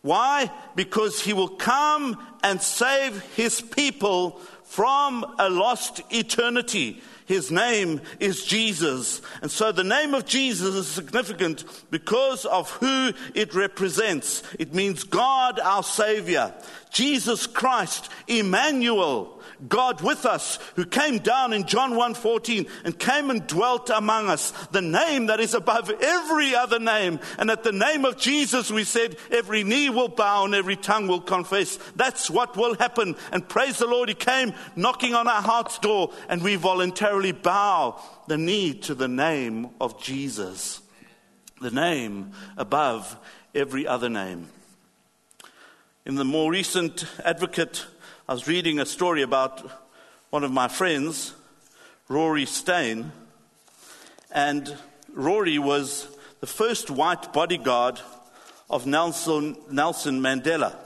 Why? 0.02 0.50
Because 0.76 1.21
he 1.21 1.33
will 1.33 1.49
come 1.49 2.16
and 2.45 2.62
save 2.62 3.21
his 3.35 3.61
people 3.61 4.40
from 4.64 5.25
a 5.38 5.50
lost 5.50 6.00
eternity. 6.11 7.02
His 7.26 7.50
name 7.50 8.00
is 8.21 8.45
Jesus. 8.45 9.21
And 9.42 9.50
so 9.50 9.73
the 9.73 9.85
name 9.85 10.14
of 10.14 10.25
Jesus 10.25 10.75
is 10.75 10.87
significant 10.87 11.64
because 11.90 12.45
of 12.45 12.71
who 12.71 13.12
it 13.35 13.54
represents. 13.54 14.42
It 14.59 14.73
means 14.73 15.02
God 15.02 15.59
our 15.59 15.83
Savior, 15.83 16.54
Jesus 16.96 17.46
Christ, 17.46 18.08
Emmanuel, 18.26 19.38
God 19.68 20.00
with 20.00 20.24
us, 20.24 20.58
who 20.76 20.86
came 20.86 21.18
down 21.18 21.52
in 21.52 21.66
John 21.66 21.92
1:14 21.92 22.66
and 22.86 22.98
came 22.98 23.28
and 23.28 23.46
dwelt 23.46 23.90
among 23.90 24.30
us, 24.30 24.52
the 24.72 24.80
name 24.80 25.26
that 25.26 25.38
is 25.38 25.52
above 25.52 25.90
every 25.90 26.54
other 26.54 26.78
name. 26.78 27.20
And 27.38 27.50
at 27.50 27.64
the 27.64 27.72
name 27.72 28.06
of 28.06 28.16
Jesus, 28.16 28.70
we 28.70 28.84
said, 28.84 29.18
every 29.30 29.62
knee 29.62 29.90
will 29.90 30.08
bow 30.08 30.46
and 30.46 30.54
every 30.54 30.74
tongue 30.74 31.06
will 31.06 31.20
confess. 31.20 31.78
That's 31.96 32.30
what 32.30 32.56
will 32.56 32.76
happen. 32.76 33.14
And 33.30 33.46
praise 33.46 33.76
the 33.76 33.86
Lord, 33.86 34.08
He 34.08 34.14
came 34.14 34.54
knocking 34.74 35.14
on 35.14 35.28
our 35.28 35.42
heart's 35.42 35.78
door, 35.78 36.14
and 36.30 36.42
we 36.42 36.56
voluntarily 36.56 37.32
bow 37.32 38.00
the 38.26 38.38
knee 38.38 38.72
to 38.72 38.94
the 38.94 39.08
name 39.08 39.68
of 39.82 40.02
Jesus, 40.02 40.80
the 41.60 41.70
name 41.70 42.32
above 42.56 43.18
every 43.54 43.86
other 43.86 44.08
name. 44.08 44.48
In 46.06 46.14
the 46.14 46.25
more 46.25 46.52
recent 46.52 47.04
Advocate 47.25 47.84
I 48.28 48.34
was 48.34 48.46
reading 48.46 48.78
a 48.78 48.86
story 48.86 49.22
about 49.22 49.68
one 50.30 50.44
of 50.44 50.52
my 50.52 50.68
friends, 50.68 51.34
Rory 52.08 52.46
Steyn, 52.46 53.10
and 54.30 54.76
Rory 55.12 55.58
was 55.58 56.06
the 56.38 56.46
first 56.46 56.92
white 56.92 57.32
bodyguard 57.32 58.00
of 58.70 58.86
Nelson, 58.86 59.56
Nelson 59.68 60.20
Mandela. 60.20 60.76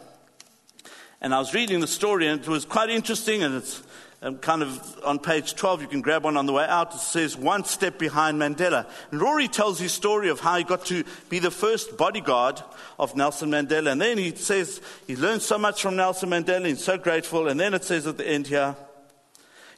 And 1.21 1.35
I 1.35 1.39
was 1.39 1.53
reading 1.53 1.81
the 1.81 1.87
story, 1.87 2.27
and 2.27 2.41
it 2.41 2.49
was 2.49 2.65
quite 2.65 2.89
interesting, 2.89 3.43
and 3.43 3.57
it's 3.57 3.83
um, 4.23 4.37
kind 4.37 4.62
of 4.62 5.00
on 5.03 5.19
page 5.19 5.55
12, 5.55 5.81
you 5.81 5.89
can 5.89 6.03
grab 6.03 6.25
one 6.25 6.37
on 6.37 6.45
the 6.45 6.53
way 6.53 6.67
out. 6.67 6.95
It 6.95 7.00
says, 7.00 7.39
One 7.39 7.65
step 7.65 7.99
behind 7.99 8.39
Mandela. 8.39 8.87
And 9.11 9.21
Rory 9.21 9.49
tells 9.49 9.81
his 9.81 9.93
story 9.93 10.29
of 10.29 10.41
how 10.41 10.59
he 10.59 10.65
got 10.65 10.85
to 10.87 11.05
be 11.31 11.39
the 11.39 11.50
first 11.50 11.97
bodyguard 11.97 12.62
of 12.99 13.17
Nelson 13.17 13.50
Mandela. 13.50 13.93
And 13.93 14.00
then 14.00 14.19
he 14.19 14.35
says 14.35 14.83
he 15.07 15.17
learned 15.17 15.41
so 15.41 15.57
much 15.57 15.81
from 15.81 15.97
Nelson 15.97 16.29
Mandela, 16.29 16.67
he's 16.67 16.85
so 16.85 16.99
grateful. 16.99 17.49
And 17.49 17.59
then 17.59 17.73
it 17.73 17.83
says 17.83 18.07
at 18.07 18.19
the 18.19 18.29
end 18.29 18.49
here, 18.49 18.77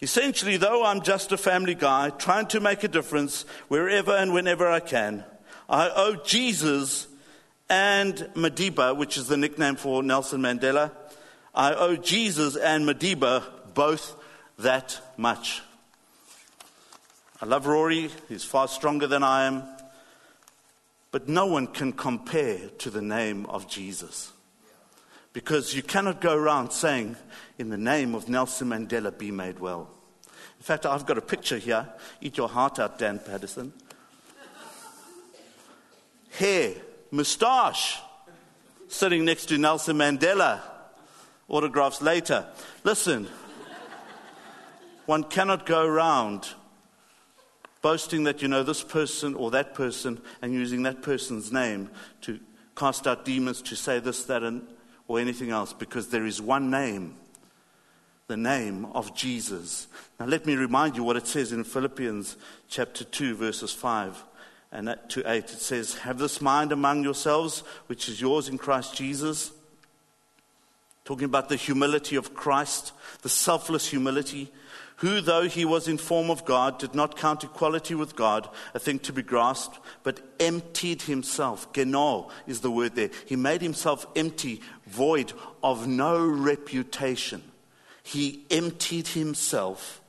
Essentially, 0.00 0.56
though 0.56 0.84
I'm 0.84 1.02
just 1.02 1.30
a 1.30 1.36
family 1.36 1.76
guy 1.76 2.10
trying 2.10 2.46
to 2.48 2.58
make 2.58 2.82
a 2.82 2.88
difference 2.88 3.44
wherever 3.68 4.10
and 4.10 4.34
whenever 4.34 4.68
I 4.68 4.80
can, 4.80 5.24
I 5.68 5.88
owe 5.94 6.16
Jesus 6.16 7.06
and 7.70 8.16
Madiba, 8.34 8.96
which 8.96 9.16
is 9.16 9.28
the 9.28 9.36
nickname 9.36 9.76
for 9.76 10.02
Nelson 10.02 10.40
Mandela, 10.40 10.90
I 11.54 11.74
owe 11.74 11.94
Jesus 11.94 12.56
and 12.56 12.84
Madiba 12.84 13.44
both 13.74 14.16
that 14.58 15.00
much. 15.16 15.62
I 17.40 17.46
love 17.46 17.66
Rory, 17.66 18.10
he's 18.28 18.44
far 18.44 18.68
stronger 18.68 19.06
than 19.06 19.22
I 19.22 19.46
am, 19.46 19.64
but 21.10 21.28
no 21.28 21.46
one 21.46 21.66
can 21.66 21.92
compare 21.92 22.68
to 22.78 22.90
the 22.90 23.02
name 23.02 23.46
of 23.46 23.68
Jesus. 23.68 24.32
Because 25.32 25.74
you 25.74 25.82
cannot 25.82 26.20
go 26.20 26.36
around 26.36 26.70
saying, 26.72 27.16
in 27.58 27.70
the 27.70 27.78
name 27.78 28.14
of 28.14 28.28
Nelson 28.28 28.68
Mandela, 28.68 29.16
be 29.16 29.30
made 29.30 29.58
well. 29.58 29.90
In 30.58 30.62
fact, 30.62 30.86
I've 30.86 31.06
got 31.06 31.18
a 31.18 31.22
picture 31.22 31.58
here. 31.58 31.88
Eat 32.20 32.36
your 32.36 32.48
heart 32.48 32.78
out, 32.78 32.98
Dan 32.98 33.18
Patterson. 33.18 33.72
Hair, 36.38 36.74
moustache, 37.10 37.98
sitting 38.88 39.24
next 39.24 39.46
to 39.46 39.58
Nelson 39.58 39.96
Mandela. 39.96 40.60
Autographs 41.48 42.00
later. 42.00 42.46
Listen, 42.84 43.26
one 45.06 45.24
cannot 45.24 45.66
go 45.66 45.84
around 45.84 46.54
boasting 47.80 48.24
that 48.24 48.40
you 48.42 48.48
know 48.48 48.62
this 48.62 48.82
person 48.82 49.34
or 49.34 49.50
that 49.50 49.74
person 49.74 50.20
and 50.40 50.52
using 50.52 50.84
that 50.84 51.02
person's 51.02 51.52
name 51.52 51.90
to 52.20 52.38
cast 52.76 53.06
out 53.06 53.24
demons, 53.24 53.60
to 53.62 53.76
say 53.76 53.98
this, 53.98 54.24
that, 54.24 54.42
and, 54.42 54.66
or 55.08 55.18
anything 55.18 55.50
else, 55.50 55.72
because 55.72 56.08
there 56.08 56.24
is 56.24 56.40
one 56.40 56.70
name 56.70 57.16
the 58.28 58.36
name 58.36 58.86
of 58.94 59.14
Jesus. 59.14 59.88
Now, 60.18 60.24
let 60.24 60.46
me 60.46 60.54
remind 60.54 60.96
you 60.96 61.02
what 61.02 61.16
it 61.16 61.26
says 61.26 61.52
in 61.52 61.64
Philippians 61.64 62.36
chapter 62.66 63.04
2, 63.04 63.34
verses 63.34 63.72
5 63.72 64.24
and 64.70 64.96
to 65.08 65.30
8. 65.30 65.44
It 65.44 65.50
says, 65.50 65.98
Have 65.98 66.18
this 66.18 66.40
mind 66.40 66.72
among 66.72 67.02
yourselves, 67.02 67.62
which 67.88 68.08
is 68.08 68.22
yours 68.22 68.48
in 68.48 68.56
Christ 68.56 68.94
Jesus. 68.94 69.52
Talking 71.04 71.26
about 71.26 71.50
the 71.50 71.56
humility 71.56 72.16
of 72.16 72.32
Christ, 72.32 72.92
the 73.20 73.28
selfless 73.28 73.88
humility 73.88 74.50
who, 74.96 75.20
though 75.20 75.48
he 75.48 75.64
was 75.64 75.88
in 75.88 75.98
form 75.98 76.30
of 76.30 76.44
God, 76.44 76.78
did 76.78 76.94
not 76.94 77.16
count 77.16 77.44
equality 77.44 77.94
with 77.94 78.16
God 78.16 78.48
a 78.74 78.78
thing 78.78 78.98
to 79.00 79.12
be 79.12 79.22
grasped, 79.22 79.78
but 80.02 80.20
emptied 80.38 81.02
himself. 81.02 81.72
Geno 81.72 82.30
is 82.46 82.60
the 82.60 82.70
word 82.70 82.94
there. 82.94 83.10
He 83.26 83.36
made 83.36 83.62
himself 83.62 84.06
empty, 84.14 84.60
void 84.86 85.32
of 85.62 85.86
no 85.86 86.24
reputation. 86.24 87.42
He 88.02 88.44
emptied 88.50 89.08
himself 89.08 90.02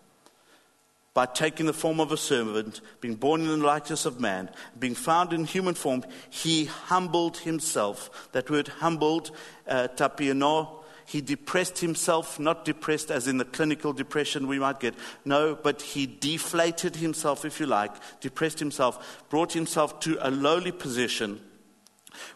by 1.14 1.28
taking 1.28 1.68
the 1.68 1.74
form 1.74 2.00
of 2.00 2.12
a 2.12 2.18
servant, 2.18 2.82
being 3.00 3.16
born 3.16 3.42
in 3.42 3.48
the 3.48 3.58
likeness 3.58 4.06
of 4.06 4.20
man, 4.20 4.50
being 4.80 4.96
found 4.96 5.32
in 5.32 5.46
human 5.46 5.76
form, 5.76 6.04
he 6.30 6.66
humbled 6.66 7.38
himself. 7.38 8.30
That 8.32 8.50
word 8.50 8.68
humbled, 8.68 9.30
uh, 9.68 9.90
tapiano, 9.96 10.83
he 11.06 11.22
depressed 11.22 11.80
himself, 11.80 12.40
not 12.40 12.66
depressed 12.66 13.12
as 13.12 13.28
in 13.28 13.38
the 13.38 13.46
clinical 13.46 13.94
depression 13.94 14.48
we 14.48 14.60
might 14.60 14.80
get. 14.80 14.96
No, 15.26 15.56
but 15.56 15.82
he 15.82 16.06
deflated 16.06 16.96
himself, 16.96 17.46
if 17.46 17.60
you 17.60 17.66
like, 17.66 17.92
depressed 18.22 18.60
himself, 18.60 19.24
brought 19.30 19.54
himself 19.54 20.00
to 20.02 20.18
a 20.22 20.32
lowly 20.32 20.72
position 20.72 21.42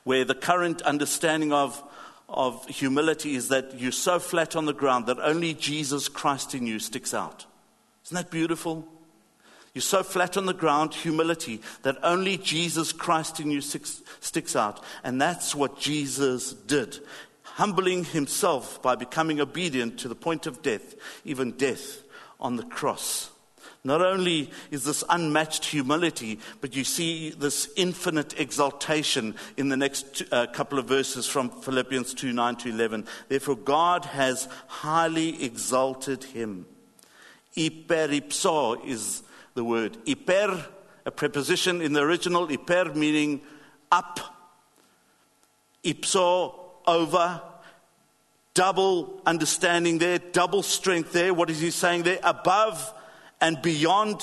where 0.03 0.25
the 0.25 0.36
current 0.36 0.82
understanding 0.82 1.53
of, 1.53 1.82
of 2.27 2.65
humility 2.67 3.36
is 3.36 3.49
that 3.49 3.80
you're 3.80 3.91
so 3.91 4.19
flat 4.19 4.56
on 4.56 4.65
the 4.65 4.73
ground 4.73 5.06
that 5.06 5.19
only 5.19 5.53
Jesus 5.53 6.08
Christ 6.08 6.56
in 6.56 6.65
you 6.67 6.80
sticks 6.80 7.13
out. 7.13 7.45
Isn't 8.06 8.15
that 8.15 8.32
beautiful? 8.32 8.88
You're 9.73 9.84
so 9.84 10.01
flat 10.01 10.38
on 10.38 10.47
the 10.47 10.56
ground, 10.56 10.95
humility, 10.95 11.62
that 11.84 11.97
only 12.01 12.38
Jesus 12.38 12.91
Christ 12.91 13.39
in 13.39 13.51
you 13.51 13.62
sticks, 13.62 14.56
out. 14.56 14.84
And 15.03 15.21
that's 15.21 15.53
what 15.53 15.80
Jesus 15.80 16.53
did 16.53 16.97
humbling 17.57 18.03
himself 18.03 18.79
by 18.83 18.95
becoming 18.95 19.41
obedient 19.41 19.97
to 19.97 20.07
the 20.07 20.13
point 20.13 20.45
of 20.45 20.61
death, 20.61 20.93
even 21.25 21.51
death 21.53 22.03
on 22.39 22.55
the 22.55 22.63
cross. 22.63 23.31
Not 23.83 23.99
only 23.99 24.51
is 24.69 24.83
this 24.83 25.03
unmatched 25.09 25.65
humility, 25.65 26.39
but 26.61 26.75
you 26.75 26.83
see 26.83 27.31
this 27.31 27.67
infinite 27.75 28.39
exaltation 28.39 29.33
in 29.57 29.69
the 29.69 29.77
next 29.77 30.21
uh, 30.31 30.45
couple 30.47 30.77
of 30.77 30.85
verses 30.85 31.25
from 31.25 31.49
Philippians 31.49 32.13
2 32.13 32.31
9 32.31 32.57
to 32.57 32.69
11. 32.69 33.07
Therefore, 33.27 33.55
God 33.55 34.05
has 34.05 34.47
highly 34.67 35.43
exalted 35.43 36.25
him. 36.25 36.67
Iperipso 37.55 38.85
is 38.85 39.23
the 39.55 39.63
word. 39.63 39.97
Iper, 40.05 40.63
a 41.07 41.11
preposition 41.11 41.81
in 41.81 41.93
the 41.93 42.01
original, 42.01 42.47
iper 42.49 42.93
meaning 42.93 43.41
up. 43.91 44.19
Ipso, 45.83 46.66
over, 46.88 47.41
double 48.54 49.21
understanding 49.26 50.00
there, 50.00 50.17
double 50.17 50.63
strength 50.63 51.12
there. 51.12 51.34
What 51.34 51.50
is 51.50 51.60
he 51.60 51.69
saying 51.69 52.04
there? 52.04 52.19
Above 52.23 52.93
and 53.39 53.62
beyond, 53.62 54.21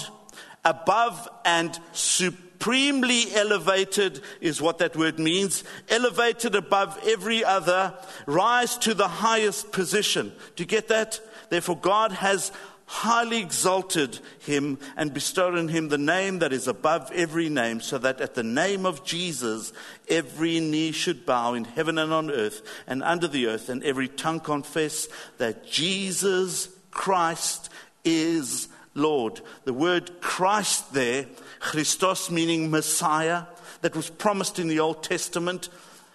above 0.64 1.29
and 1.44 1.79
supremely 1.92 3.33
elevated 3.35 4.20
is 4.40 4.61
what 4.61 4.79
that 4.79 4.96
word 4.96 5.18
means. 5.18 5.62
Elevated 5.88 6.57
above 6.57 6.98
every 7.07 7.44
other, 7.44 7.94
rise 8.27 8.77
to 8.79 8.94
the 8.94 9.09
highest 9.09 9.70
position. 9.70 10.33
Do 10.57 10.62
you 10.62 10.66
get 10.66 10.88
that? 10.88 11.20
Therefore, 11.50 11.77
God 11.77 12.11
has 12.11 12.50
highly 12.86 13.40
exalted 13.40 14.18
him 14.40 14.78
and 14.96 15.14
bestowed 15.14 15.56
on 15.56 15.68
him 15.68 15.88
the 15.88 15.98
name 15.98 16.40
that 16.40 16.52
is 16.52 16.68
above 16.68 17.10
every 17.12 17.48
name, 17.48 17.80
so 17.80 17.98
that 17.98 18.20
at 18.20 18.34
the 18.34 18.42
name 18.42 18.84
of 18.84 19.04
Jesus 19.04 19.72
every 20.08 20.60
knee 20.60 20.92
should 20.92 21.24
bow 21.24 21.54
in 21.54 21.64
heaven 21.64 21.98
and 21.98 22.12
on 22.12 22.30
earth 22.30 22.62
and 22.86 23.02
under 23.02 23.26
the 23.26 23.46
earth, 23.46 23.68
and 23.68 23.82
every 23.82 24.08
tongue 24.08 24.40
confess 24.40 25.08
that 25.38 25.66
Jesus 25.66 26.68
Christ 26.90 27.70
is 28.04 28.68
Lord. 28.94 29.40
The 29.64 29.72
word 29.72 30.20
Christ 30.20 30.92
there, 30.92 31.26
Christos 31.58 32.30
meaning 32.30 32.70
Messiah, 32.70 33.44
that 33.80 33.96
was 33.96 34.10
promised 34.10 34.58
in 34.58 34.68
the 34.68 34.80
Old 34.80 35.02
Testament, 35.02 35.68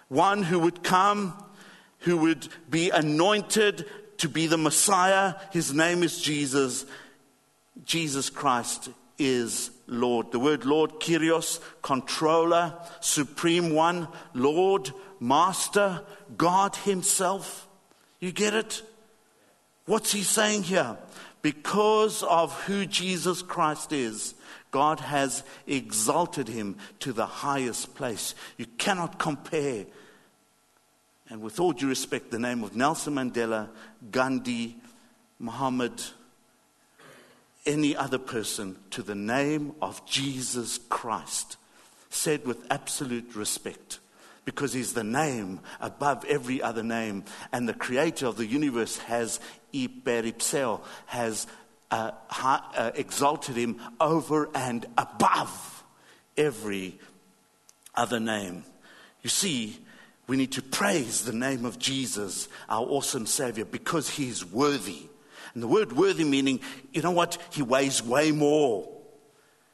one 0.07 0.43
who 0.43 0.59
would 0.59 0.83
come, 0.83 1.33
who 1.99 2.17
would 2.17 2.47
be 2.69 2.89
anointed 2.89 3.85
to 4.19 4.29
be 4.29 4.47
the 4.47 4.57
Messiah. 4.57 5.35
His 5.51 5.73
name 5.73 6.03
is 6.03 6.21
Jesus. 6.21 6.85
Jesus 7.83 8.29
Christ 8.29 8.89
is 9.17 9.71
Lord. 9.87 10.31
The 10.31 10.39
word 10.39 10.65
Lord, 10.65 10.99
Kyrios, 10.99 11.59
controller, 11.81 12.73
supreme 13.01 13.73
one, 13.73 14.07
Lord, 14.33 14.91
master, 15.19 16.01
God 16.37 16.75
Himself. 16.77 17.67
You 18.19 18.31
get 18.31 18.53
it? 18.53 18.81
What's 19.85 20.11
He 20.11 20.23
saying 20.23 20.63
here? 20.63 20.97
Because 21.41 22.23
of 22.23 22.53
who 22.63 22.85
Jesus 22.85 23.41
Christ 23.41 23.91
is, 23.93 24.35
God 24.71 24.99
has 24.99 25.43
exalted 25.65 26.47
him 26.47 26.77
to 26.99 27.13
the 27.13 27.25
highest 27.25 27.95
place. 27.95 28.35
You 28.57 28.65
cannot 28.77 29.17
compare. 29.17 29.85
And 31.29 31.41
with 31.41 31.59
all 31.59 31.73
due 31.73 31.87
respect, 31.87 32.31
the 32.31 32.39
name 32.39 32.63
of 32.63 32.75
Nelson 32.75 33.15
Mandela, 33.15 33.69
Gandhi, 34.11 34.77
Muhammad, 35.37 36.01
any 37.65 37.95
other 37.95 38.17
person 38.17 38.77
to 38.91 39.03
the 39.03 39.15
name 39.15 39.73
of 39.81 40.03
Jesus 40.07 40.79
Christ, 40.89 41.57
said 42.09 42.45
with 42.45 42.65
absolute 42.71 43.35
respect, 43.35 43.99
because 44.43 44.73
he's 44.73 44.93
the 44.93 45.03
name 45.03 45.59
above 45.79 46.25
every 46.25 46.63
other 46.63 46.81
name, 46.81 47.23
and 47.51 47.69
the 47.69 47.73
creator 47.73 48.25
of 48.25 48.37
the 48.37 48.47
universe 48.47 48.97
has 48.97 49.39
iperipseo, 49.71 50.81
has 51.05 51.45
uh, 51.91 52.11
uh, 52.31 52.91
exalted 52.95 53.55
him 53.55 53.79
over 54.01 54.49
and 54.55 54.87
above 54.97 55.83
every 56.35 56.97
other 57.93 58.19
name. 58.19 58.63
You 59.21 59.29
see, 59.29 59.77
we 60.29 60.37
need 60.37 60.51
to 60.51 60.61
praise 60.61 61.25
the 61.25 61.33
name 61.33 61.65
of 61.65 61.79
Jesus, 61.79 62.47
our 62.69 62.85
awesome 62.85 63.25
Savior, 63.25 63.65
because 63.65 64.07
He 64.11 64.29
is 64.29 64.45
worthy. 64.45 65.07
And 65.55 65.63
the 65.63 65.67
word 65.67 65.91
worthy 65.91 66.23
meaning, 66.23 66.59
you 66.93 67.01
know 67.01 67.09
what? 67.09 67.39
He 67.51 67.63
weighs 67.63 68.03
way 68.03 68.31
more. 68.31 68.87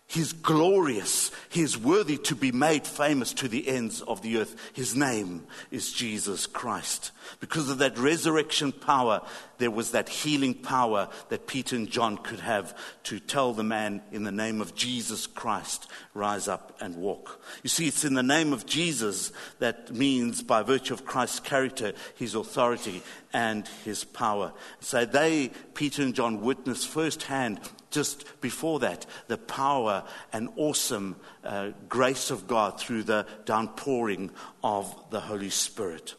He's 0.07 0.33
glorious. 0.33 1.31
He 1.49 1.61
is 1.61 1.77
worthy 1.77 2.17
to 2.19 2.35
be 2.35 2.51
made 2.51 2.85
famous 2.85 3.33
to 3.33 3.47
the 3.47 3.67
ends 3.67 4.01
of 4.01 4.21
the 4.21 4.37
earth. 4.37 4.55
His 4.73 4.95
name 4.95 5.45
is 5.71 5.91
Jesus 5.91 6.45
Christ. 6.45 7.11
Because 7.39 7.69
of 7.69 7.79
that 7.79 7.97
resurrection 7.97 8.71
power, 8.71 9.21
there 9.57 9.71
was 9.71 9.91
that 9.91 10.07
healing 10.07 10.53
power 10.53 11.09
that 11.29 11.47
Peter 11.47 11.75
and 11.75 11.89
John 11.89 12.17
could 12.17 12.39
have 12.39 12.77
to 13.05 13.19
tell 13.19 13.53
the 13.53 13.63
man, 13.63 14.03
in 14.11 14.23
the 14.23 14.31
name 14.31 14.61
of 14.61 14.75
Jesus 14.75 15.25
Christ, 15.25 15.87
rise 16.13 16.47
up 16.47 16.77
and 16.79 16.97
walk. 16.97 17.41
You 17.63 17.69
see, 17.69 17.87
it's 17.87 18.05
in 18.05 18.13
the 18.13 18.23
name 18.23 18.53
of 18.53 18.67
Jesus 18.67 19.31
that 19.57 19.91
means, 19.91 20.43
by 20.43 20.61
virtue 20.61 20.93
of 20.93 21.05
Christ's 21.05 21.39
character, 21.39 21.93
his 22.15 22.35
authority 22.35 23.01
and 23.35 23.67
his 23.83 24.05
power. 24.05 24.53
So 24.79 25.03
they, 25.03 25.51
Peter 25.73 26.01
and 26.01 26.15
John, 26.15 26.39
witnessed 26.39 26.87
firsthand 26.87 27.59
just 27.91 28.23
before 28.39 28.79
that, 28.79 29.05
the 29.27 29.37
power 29.37 30.05
and 30.31 30.47
awesome 30.55 31.17
uh, 31.43 31.71
grace 31.89 32.31
of 32.31 32.47
God 32.47 32.79
through 32.79 33.03
the 33.03 33.27
downpouring 33.43 34.31
of 34.63 34.95
the 35.09 35.19
Holy 35.19 35.49
Spirit. 35.49 36.15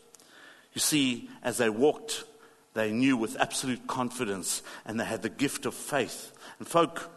You 0.74 0.80
see, 0.82 1.30
as 1.42 1.56
they 1.56 1.70
walked, 1.70 2.24
they 2.74 2.92
knew 2.92 3.16
with 3.16 3.40
absolute 3.40 3.86
confidence 3.86 4.62
and 4.84 5.00
they 5.00 5.06
had 5.06 5.22
the 5.22 5.30
gift 5.30 5.64
of 5.64 5.72
faith. 5.72 6.32
And, 6.58 6.68
folk, 6.68 7.10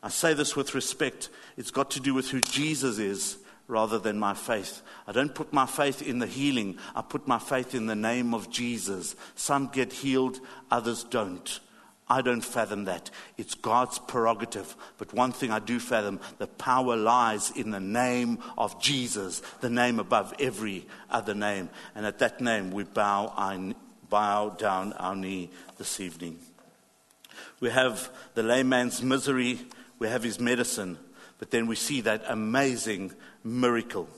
I 0.00 0.10
say 0.10 0.32
this 0.32 0.54
with 0.54 0.76
respect, 0.76 1.28
it's 1.56 1.72
got 1.72 1.90
to 1.90 2.00
do 2.00 2.14
with 2.14 2.30
who 2.30 2.40
Jesus 2.40 2.98
is 2.98 3.36
rather 3.70 3.98
than 3.98 4.18
my 4.18 4.34
faith. 4.34 4.82
I 5.06 5.12
don't 5.12 5.34
put 5.34 5.52
my 5.52 5.66
faith 5.66 6.02
in 6.02 6.18
the 6.18 6.26
healing, 6.26 6.78
I 6.94 7.02
put 7.02 7.26
my 7.26 7.38
faith 7.38 7.74
in 7.74 7.86
the 7.86 7.96
name 7.96 8.34
of 8.34 8.50
Jesus. 8.50 9.16
Some 9.36 9.68
get 9.68 9.92
healed, 9.92 10.40
others 10.70 11.04
don't. 11.04 11.60
I 12.10 12.22
don't 12.22 12.40
fathom 12.40 12.86
that. 12.86 13.08
It's 13.38 13.54
God's 13.54 14.00
prerogative. 14.00 14.74
But 14.98 15.14
one 15.14 15.30
thing 15.30 15.52
I 15.52 15.60
do 15.60 15.78
fathom 15.78 16.18
the 16.38 16.48
power 16.48 16.96
lies 16.96 17.52
in 17.52 17.70
the 17.70 17.78
name 17.78 18.38
of 18.58 18.82
Jesus, 18.82 19.40
the 19.60 19.70
name 19.70 20.00
above 20.00 20.34
every 20.40 20.88
other 21.08 21.34
name. 21.34 21.70
And 21.94 22.04
at 22.04 22.18
that 22.18 22.40
name, 22.40 22.72
we 22.72 22.82
bow, 22.82 23.32
our, 23.36 23.74
bow 24.08 24.48
down 24.50 24.92
our 24.94 25.14
knee 25.14 25.50
this 25.78 26.00
evening. 26.00 26.40
We 27.60 27.70
have 27.70 28.10
the 28.34 28.42
layman's 28.42 29.02
misery, 29.02 29.60
we 30.00 30.08
have 30.08 30.24
his 30.24 30.40
medicine, 30.40 30.98
but 31.40 31.50
then 31.50 31.66
we 31.66 31.74
see 31.74 32.02
that 32.02 32.22
amazing 32.28 33.12
miracle. 33.42 34.08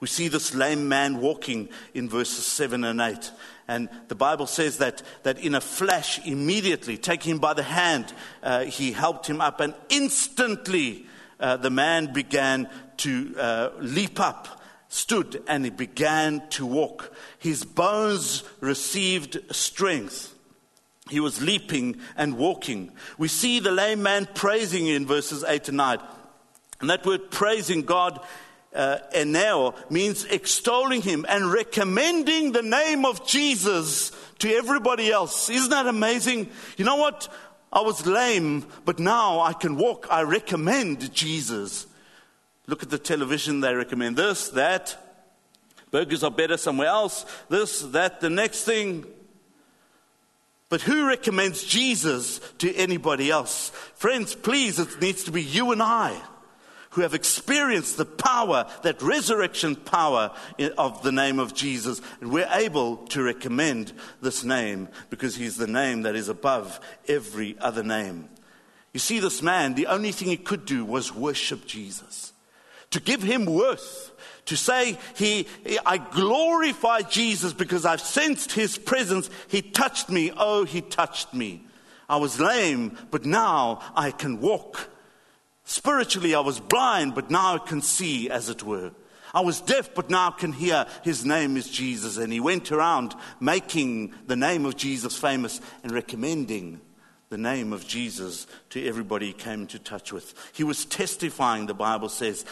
We 0.00 0.08
see 0.08 0.28
this 0.28 0.54
lame 0.54 0.88
man 0.88 1.20
walking 1.20 1.68
in 1.92 2.08
verses 2.08 2.46
7 2.46 2.82
and 2.82 2.98
8. 2.98 3.30
And 3.68 3.90
the 4.08 4.14
Bible 4.14 4.46
says 4.46 4.78
that, 4.78 5.02
that 5.22 5.38
in 5.38 5.54
a 5.54 5.60
flash, 5.60 6.26
immediately, 6.26 6.96
taking 6.96 7.32
him 7.32 7.38
by 7.38 7.52
the 7.52 7.62
hand, 7.62 8.12
uh, 8.42 8.64
he 8.64 8.90
helped 8.90 9.26
him 9.26 9.42
up. 9.42 9.60
And 9.60 9.74
instantly, 9.90 11.06
uh, 11.38 11.58
the 11.58 11.70
man 11.70 12.14
began 12.14 12.70
to 12.96 13.34
uh, 13.38 13.70
leap 13.78 14.18
up, 14.18 14.62
stood, 14.88 15.42
and 15.46 15.64
he 15.66 15.70
began 15.70 16.42
to 16.50 16.64
walk. 16.64 17.14
His 17.38 17.64
bones 17.64 18.44
received 18.60 19.38
strength. 19.54 20.34
He 21.10 21.20
was 21.20 21.42
leaping 21.42 22.00
and 22.16 22.38
walking. 22.38 22.92
We 23.18 23.28
see 23.28 23.60
the 23.60 23.70
lame 23.72 24.02
man 24.02 24.26
praising 24.34 24.86
in 24.86 25.06
verses 25.06 25.44
8 25.46 25.68
and 25.68 25.76
9. 25.76 25.98
And 26.82 26.90
that 26.90 27.06
word 27.06 27.30
praising 27.30 27.82
God 27.82 28.20
uh, 28.74 28.98
eneo 29.14 29.74
means 29.88 30.24
extolling 30.24 31.00
him 31.00 31.24
and 31.28 31.52
recommending 31.52 32.50
the 32.50 32.62
name 32.62 33.04
of 33.04 33.24
Jesus 33.24 34.10
to 34.40 34.52
everybody 34.52 35.10
else. 35.10 35.48
Isn't 35.48 35.70
that 35.70 35.86
amazing? 35.86 36.50
You 36.76 36.84
know 36.84 36.96
what? 36.96 37.32
I 37.72 37.82
was 37.82 38.04
lame, 38.04 38.66
but 38.84 38.98
now 38.98 39.40
I 39.40 39.52
can 39.52 39.76
walk. 39.76 40.08
I 40.10 40.22
recommend 40.22 41.14
Jesus. 41.14 41.86
Look 42.66 42.82
at 42.82 42.90
the 42.90 42.98
television, 42.98 43.60
they 43.60 43.74
recommend 43.74 44.16
this, 44.16 44.48
that. 44.50 44.98
Burgers 45.92 46.24
are 46.24 46.30
better 46.32 46.56
somewhere 46.56 46.88
else. 46.88 47.24
This, 47.48 47.80
that, 47.80 48.20
the 48.20 48.30
next 48.30 48.64
thing. 48.64 49.06
But 50.68 50.80
who 50.80 51.06
recommends 51.06 51.62
Jesus 51.62 52.40
to 52.58 52.74
anybody 52.74 53.30
else? 53.30 53.68
Friends, 53.94 54.34
please, 54.34 54.80
it 54.80 55.00
needs 55.00 55.22
to 55.24 55.30
be 55.30 55.42
you 55.42 55.70
and 55.70 55.82
I 55.82 56.20
who 56.92 57.02
have 57.02 57.14
experienced 57.14 57.96
the 57.96 58.04
power, 58.04 58.66
that 58.82 59.02
resurrection 59.02 59.76
power 59.76 60.30
of 60.78 61.02
the 61.02 61.12
name 61.12 61.38
of 61.38 61.54
Jesus. 61.54 62.00
And 62.20 62.30
we're 62.30 62.48
able 62.52 62.98
to 63.08 63.22
recommend 63.22 63.92
this 64.20 64.44
name 64.44 64.88
because 65.10 65.36
he's 65.36 65.56
the 65.56 65.66
name 65.66 66.02
that 66.02 66.14
is 66.14 66.28
above 66.28 66.80
every 67.08 67.56
other 67.58 67.82
name. 67.82 68.28
You 68.92 69.00
see, 69.00 69.20
this 69.20 69.42
man, 69.42 69.74
the 69.74 69.86
only 69.86 70.12
thing 70.12 70.28
he 70.28 70.36
could 70.36 70.66
do 70.66 70.84
was 70.84 71.14
worship 71.14 71.66
Jesus, 71.66 72.32
to 72.90 73.00
give 73.00 73.22
him 73.22 73.46
worth. 73.46 74.10
To 74.46 74.56
say 74.56 74.98
he, 75.16 75.46
I 75.86 75.98
glorify 75.98 77.02
Jesus 77.02 77.52
because 77.52 77.86
I've 77.86 78.00
sensed 78.00 78.52
his 78.52 78.76
presence. 78.76 79.30
He 79.48 79.62
touched 79.62 80.10
me. 80.10 80.32
Oh, 80.36 80.64
he 80.64 80.80
touched 80.80 81.32
me. 81.32 81.64
I 82.08 82.16
was 82.16 82.40
lame, 82.40 82.98
but 83.10 83.24
now 83.24 83.80
I 83.94 84.10
can 84.10 84.40
walk. 84.40 84.90
Spiritually, 85.64 86.34
I 86.34 86.40
was 86.40 86.60
blind, 86.60 87.14
but 87.14 87.30
now 87.30 87.54
I 87.54 87.58
can 87.58 87.82
see, 87.82 88.28
as 88.28 88.48
it 88.48 88.62
were. 88.62 88.92
I 89.34 89.40
was 89.40 89.60
deaf, 89.60 89.94
but 89.94 90.10
now 90.10 90.28
I 90.28 90.38
can 90.38 90.52
hear 90.52 90.86
his 91.02 91.24
name 91.24 91.56
is 91.56 91.68
Jesus. 91.68 92.18
And 92.18 92.32
he 92.32 92.40
went 92.40 92.70
around 92.70 93.14
making 93.40 94.12
the 94.26 94.36
name 94.36 94.66
of 94.66 94.76
Jesus 94.76 95.16
famous 95.16 95.60
and 95.82 95.92
recommending 95.92 96.80
the 97.30 97.38
name 97.38 97.72
of 97.72 97.86
Jesus 97.86 98.46
to 98.70 98.86
everybody 98.86 99.28
he 99.28 99.32
came 99.32 99.62
into 99.62 99.78
touch 99.78 100.12
with. 100.12 100.34
He 100.52 100.64
was 100.64 100.84
testifying, 100.84 101.66
the 101.66 101.74
Bible 101.74 102.10
says. 102.10 102.44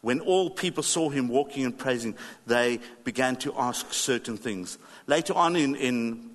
When 0.00 0.20
all 0.20 0.50
people 0.50 0.82
saw 0.82 1.10
him 1.10 1.28
walking 1.28 1.64
and 1.64 1.76
praising, 1.76 2.16
they 2.46 2.80
began 3.04 3.36
to 3.36 3.54
ask 3.56 3.92
certain 3.92 4.36
things. 4.36 4.78
Later 5.06 5.34
on 5.34 5.54
in, 5.54 5.76
in 5.76 6.25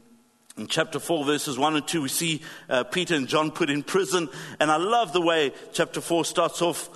in 0.58 0.68
chapter 0.68 1.00
4, 1.00 1.26
verses 1.26 1.58
1 1.58 1.76
and 1.76 1.88
2, 1.88 2.02
we 2.02 2.10
see 2.10 2.42
uh, 2.70 2.84
Peter 2.84 3.16
and 3.16 3.28
John 3.28 3.52
put 3.52 3.70
in 3.70 3.84
prison. 3.84 4.30
And 4.60 4.70
I 4.70 4.78
love 4.78 5.14
the 5.14 5.22
way 5.22 5.54
chapter 5.72 6.02
4 6.02 6.26
starts 6.26 6.62
off 6.62 6.90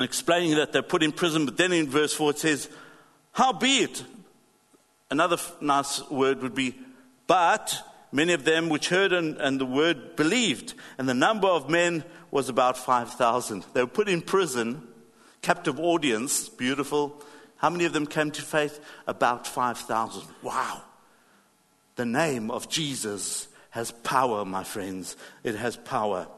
explaining 0.00 0.56
that 0.56 0.72
they're 0.72 0.82
put 0.82 1.02
in 1.02 1.12
prison. 1.12 1.44
But 1.44 1.58
then 1.58 1.72
in 1.72 1.90
verse 1.90 2.14
4, 2.14 2.30
it 2.30 2.38
says, 2.38 2.68
How 3.32 3.52
be 3.52 3.78
it? 3.78 4.02
Another 5.10 5.36
nice 5.60 6.08
word 6.10 6.40
would 6.42 6.54
be, 6.54 6.74
But 7.26 7.78
many 8.10 8.32
of 8.32 8.44
them 8.44 8.70
which 8.70 8.88
heard 8.88 9.12
and, 9.12 9.36
and 9.36 9.60
the 9.60 9.66
word 9.66 10.16
believed. 10.16 10.72
And 10.96 11.06
the 11.06 11.14
number 11.14 11.48
of 11.48 11.68
men 11.68 12.04
was 12.30 12.48
about 12.48 12.78
5,000. 12.78 13.66
They 13.74 13.82
were 13.82 13.86
put 13.86 14.08
in 14.08 14.22
prison, 14.22 14.88
captive 15.42 15.78
audience, 15.78 16.48
beautiful. 16.48 17.22
How 17.56 17.68
many 17.68 17.84
of 17.84 17.92
them 17.92 18.06
came 18.06 18.30
to 18.30 18.42
faith? 18.42 18.80
About 19.06 19.46
5,000. 19.46 20.22
Wow. 20.42 20.82
The 21.96 22.06
name 22.06 22.50
of 22.50 22.68
Jesus 22.68 23.48
has 23.70 23.90
power, 23.90 24.44
my 24.44 24.64
friends. 24.64 25.16
It 25.44 25.56
has 25.56 25.76
power. 25.76 26.28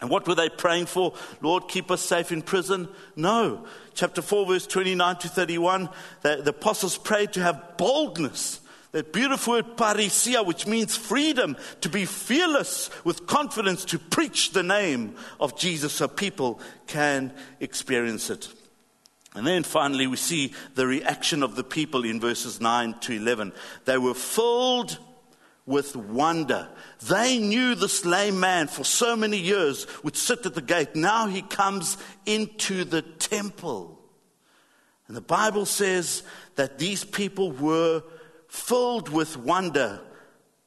And 0.00 0.10
what 0.10 0.28
were 0.28 0.34
they 0.34 0.48
praying 0.48 0.86
for? 0.86 1.14
Lord, 1.40 1.68
keep 1.68 1.90
us 1.90 2.02
safe 2.02 2.30
in 2.30 2.42
prison? 2.42 2.88
No. 3.14 3.64
Chapter 3.94 4.20
4, 4.20 4.46
verse 4.46 4.66
29 4.66 5.16
to 5.16 5.28
31, 5.28 5.88
the, 6.22 6.48
apostles 6.48 6.98
prayed 6.98 7.32
to 7.32 7.42
have 7.42 7.76
boldness. 7.78 8.60
That 8.92 9.12
beautiful 9.12 9.54
word 9.54 9.76
parrhesia, 9.76 10.44
which 10.44 10.66
means 10.66 10.96
freedom, 10.96 11.56
to 11.80 11.88
be 11.88 12.04
fearless 12.04 12.90
with 13.04 13.26
confidence 13.26 13.84
to 13.86 13.98
preach 13.98 14.52
the 14.52 14.62
name 14.62 15.16
of 15.40 15.56
Jesus 15.56 15.92
so 15.92 16.08
people 16.08 16.60
can 16.86 17.32
experience 17.60 18.30
it. 18.30 18.48
And 19.36 19.46
then 19.46 19.64
finally, 19.64 20.06
we 20.06 20.16
see 20.16 20.54
the 20.74 20.86
reaction 20.86 21.42
of 21.42 21.56
the 21.56 21.62
people 21.62 22.04
in 22.04 22.18
verses 22.18 22.58
9 22.58 23.00
to 23.00 23.12
11. 23.12 23.52
They 23.84 23.98
were 23.98 24.14
filled 24.14 24.98
with 25.66 25.94
wonder. 25.94 26.68
They 27.06 27.38
knew 27.38 27.74
this 27.74 28.06
lame 28.06 28.40
man 28.40 28.66
for 28.66 28.82
so 28.82 29.14
many 29.14 29.36
years 29.36 29.86
would 30.02 30.16
sit 30.16 30.46
at 30.46 30.54
the 30.54 30.62
gate. 30.62 30.96
Now 30.96 31.26
he 31.26 31.42
comes 31.42 31.98
into 32.24 32.84
the 32.84 33.02
temple. 33.02 34.00
And 35.06 35.16
the 35.16 35.20
Bible 35.20 35.66
says 35.66 36.22
that 36.54 36.78
these 36.78 37.04
people 37.04 37.52
were 37.52 38.02
filled 38.48 39.10
with 39.10 39.36
wonder, 39.36 40.00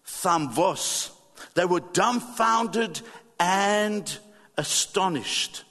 thamvos. 0.05 1.09
They 1.55 1.65
were 1.65 1.79
dumbfounded 1.79 3.01
and 3.39 4.17
astonished. 4.57 5.63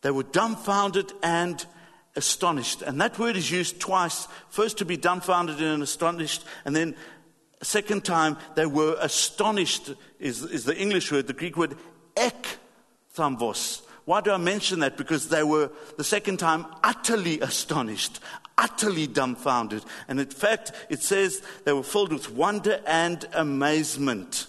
They 0.00 0.10
were 0.10 0.22
dumbfounded 0.22 1.12
and 1.22 1.64
astonished. 2.16 2.82
And 2.82 3.00
that 3.00 3.18
word 3.18 3.36
is 3.36 3.50
used 3.50 3.80
twice 3.80 4.28
first 4.48 4.78
to 4.78 4.84
be 4.84 4.96
dumbfounded 4.96 5.60
and 5.60 5.82
astonished, 5.82 6.44
and 6.64 6.74
then 6.74 6.94
a 7.60 7.64
second 7.64 8.04
time 8.04 8.36
they 8.54 8.66
were 8.66 8.96
astonished, 9.00 9.92
is, 10.18 10.42
is 10.44 10.64
the 10.64 10.76
English 10.76 11.12
word, 11.12 11.26
the 11.26 11.32
Greek 11.32 11.56
word 11.56 11.76
ek 12.16 12.58
thamvos. 13.14 13.82
Why 14.06 14.20
do 14.20 14.32
I 14.32 14.38
mention 14.38 14.80
that? 14.80 14.96
Because 14.96 15.28
they 15.28 15.42
were 15.42 15.70
the 15.96 16.04
second 16.04 16.38
time 16.38 16.66
utterly 16.82 17.40
astonished, 17.40 18.20
utterly 18.56 19.06
dumbfounded. 19.06 19.84
And 20.08 20.18
in 20.18 20.26
fact, 20.26 20.72
it 20.88 21.02
says 21.02 21.42
they 21.64 21.72
were 21.72 21.82
filled 21.82 22.12
with 22.12 22.32
wonder 22.32 22.80
and 22.86 23.24
amazement. 23.34 24.46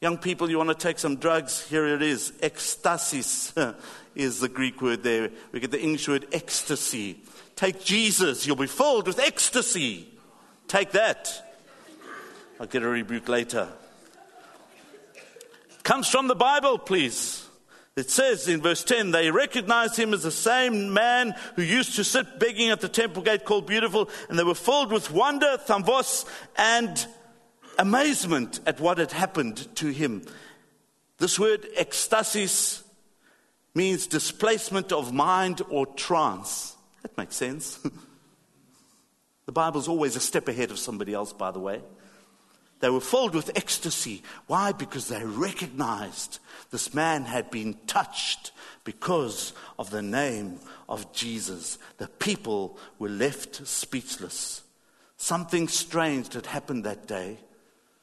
Young 0.00 0.16
people, 0.16 0.48
you 0.48 0.58
want 0.58 0.70
to 0.70 0.76
take 0.76 1.00
some 1.00 1.16
drugs? 1.16 1.66
Here 1.68 1.86
it 1.86 2.02
is. 2.02 2.30
Ecstasis 2.40 3.76
is 4.18 4.40
the 4.40 4.48
Greek 4.48 4.82
word 4.82 5.02
there. 5.02 5.30
We 5.52 5.60
get 5.60 5.70
the 5.70 5.80
English 5.80 6.08
word 6.08 6.26
ecstasy. 6.32 7.22
Take 7.56 7.82
Jesus, 7.82 8.46
you'll 8.46 8.56
be 8.56 8.66
filled 8.66 9.06
with 9.06 9.18
ecstasy. 9.18 10.08
Take 10.66 10.90
that. 10.90 11.32
I'll 12.60 12.66
get 12.66 12.82
a 12.82 12.88
rebuke 12.88 13.28
later. 13.28 13.68
Comes 15.84 16.08
from 16.08 16.28
the 16.28 16.34
Bible, 16.34 16.78
please. 16.78 17.46
It 17.96 18.10
says 18.10 18.46
in 18.46 18.60
verse 18.60 18.84
10 18.84 19.10
they 19.12 19.30
recognized 19.30 19.96
him 19.96 20.12
as 20.12 20.22
the 20.22 20.30
same 20.30 20.92
man 20.92 21.34
who 21.56 21.62
used 21.62 21.96
to 21.96 22.04
sit 22.04 22.38
begging 22.38 22.70
at 22.70 22.80
the 22.80 22.88
temple 22.88 23.22
gate 23.22 23.44
called 23.44 23.66
Beautiful, 23.66 24.08
and 24.28 24.38
they 24.38 24.44
were 24.44 24.54
filled 24.54 24.92
with 24.92 25.10
wonder, 25.10 25.58
thamvos, 25.66 26.24
and 26.56 27.06
amazement 27.78 28.60
at 28.66 28.80
what 28.80 28.98
had 28.98 29.12
happened 29.12 29.74
to 29.76 29.88
him. 29.88 30.22
This 31.18 31.38
word 31.38 31.66
ecstasis 31.76 32.82
means 33.78 34.08
displacement 34.08 34.90
of 34.90 35.14
mind 35.14 35.62
or 35.70 35.86
trance. 35.86 36.76
That 37.02 37.16
makes 37.16 37.36
sense. 37.36 37.76
the 39.46 39.52
Bible's 39.52 39.86
always 39.86 40.16
a 40.16 40.20
step 40.20 40.48
ahead 40.48 40.72
of 40.72 40.80
somebody 40.80 41.14
else, 41.14 41.32
by 41.32 41.52
the 41.52 41.60
way. 41.60 41.80
They 42.80 42.90
were 42.90 43.00
filled 43.00 43.36
with 43.36 43.56
ecstasy. 43.56 44.24
Why? 44.48 44.72
Because 44.72 45.06
they 45.06 45.24
recognized 45.24 46.40
this 46.72 46.92
man 46.92 47.24
had 47.24 47.52
been 47.52 47.74
touched 47.86 48.50
because 48.82 49.52
of 49.78 49.90
the 49.90 50.02
name 50.02 50.58
of 50.88 51.12
Jesus. 51.12 51.78
The 51.98 52.08
people 52.08 52.78
were 52.98 53.08
left 53.08 53.64
speechless. 53.64 54.62
Something 55.16 55.68
strange 55.68 56.34
had 56.34 56.46
happened 56.46 56.82
that 56.82 57.06
day. 57.06 57.38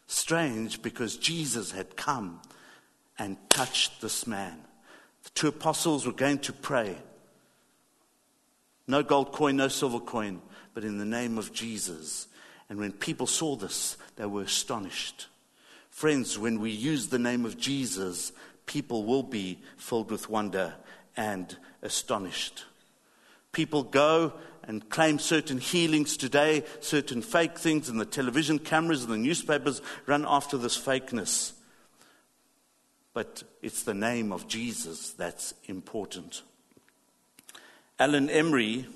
Strange 0.08 0.82
because 0.82 1.18
Jesus 1.18 1.72
had 1.72 1.98
come 1.98 2.42
and 3.20 3.38
touched 3.50 4.02
this 4.02 4.26
man. 4.26 4.60
Two 5.36 5.50
apostles 5.50 6.06
were 6.06 6.14
going 6.14 6.40
to 6.40 6.54
pray. 6.54 6.96
No 8.88 9.04
gold 9.04 9.32
coin, 9.32 9.58
no 9.58 9.68
silver 9.68 10.00
coin, 10.00 10.42
but 10.74 10.84
in 10.84 10.98
the 10.98 11.06
name 11.06 11.38
of 11.38 11.54
Jesus. 11.54 12.28
And 12.70 12.80
when 12.80 12.92
people 12.92 13.28
saw 13.28 13.56
this, 13.56 13.98
they 14.16 14.26
were 14.26 14.44
astonished. 14.44 15.28
Friends, 15.90 16.40
when 16.40 16.60
we 16.60 16.72
use 16.72 17.08
the 17.08 17.20
name 17.20 17.46
of 17.46 17.58
Jesus, 17.58 18.32
people 18.66 19.04
will 19.04 19.24
be 19.24 19.60
filled 19.78 20.12
with 20.12 20.30
wonder 20.30 20.74
and 21.18 21.56
astonished. 21.82 22.66
People 23.52 23.84
go 23.84 24.34
and 24.64 24.90
claim 24.90 25.20
certain 25.20 25.58
healings 25.58 26.18
today, 26.18 26.64
certain 26.80 27.22
fake 27.22 27.58
things, 27.58 27.88
and 27.88 28.00
the 28.00 28.06
television 28.06 28.60
cameras 28.60 29.04
and 29.04 29.14
the 29.14 29.18
newspapers 29.18 29.82
run 30.06 30.26
after 30.28 30.58
this 30.58 30.78
fakeness. 30.78 31.54
But 33.16 33.44
it's 33.62 33.84
the 33.84 33.94
name 33.94 34.34
of 34.34 34.46
Jesus 34.46 35.12
that's 35.12 35.54
important. 35.68 36.42
Alan 37.98 38.30
Emery 38.30 38.88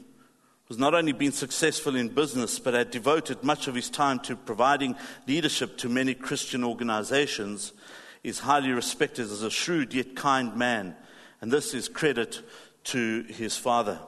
was 0.67 0.77
not 0.77 0.93
only 0.93 1.13
been 1.13 1.31
successful 1.31 1.95
in 1.95 2.09
business, 2.09 2.59
but 2.59 2.73
had 2.73 2.91
devoted 2.91 3.45
much 3.45 3.69
of 3.69 3.75
his 3.75 3.89
time 3.89 4.19
to 4.19 4.35
providing 4.35 4.97
leadership 5.25 5.77
to 5.77 5.87
many 5.87 6.13
Christian 6.13 6.65
organizations, 6.65 7.71
is 8.21 8.39
highly 8.39 8.71
respected 8.71 9.23
as 9.23 9.41
a 9.41 9.49
shrewd 9.49 9.93
yet 9.93 10.17
kind 10.17 10.53
man, 10.53 10.97
and 11.39 11.49
this 11.49 11.73
is 11.73 11.87
credit 11.87 12.41
to 12.83 13.23
his 13.23 13.55
father. 13.55 13.99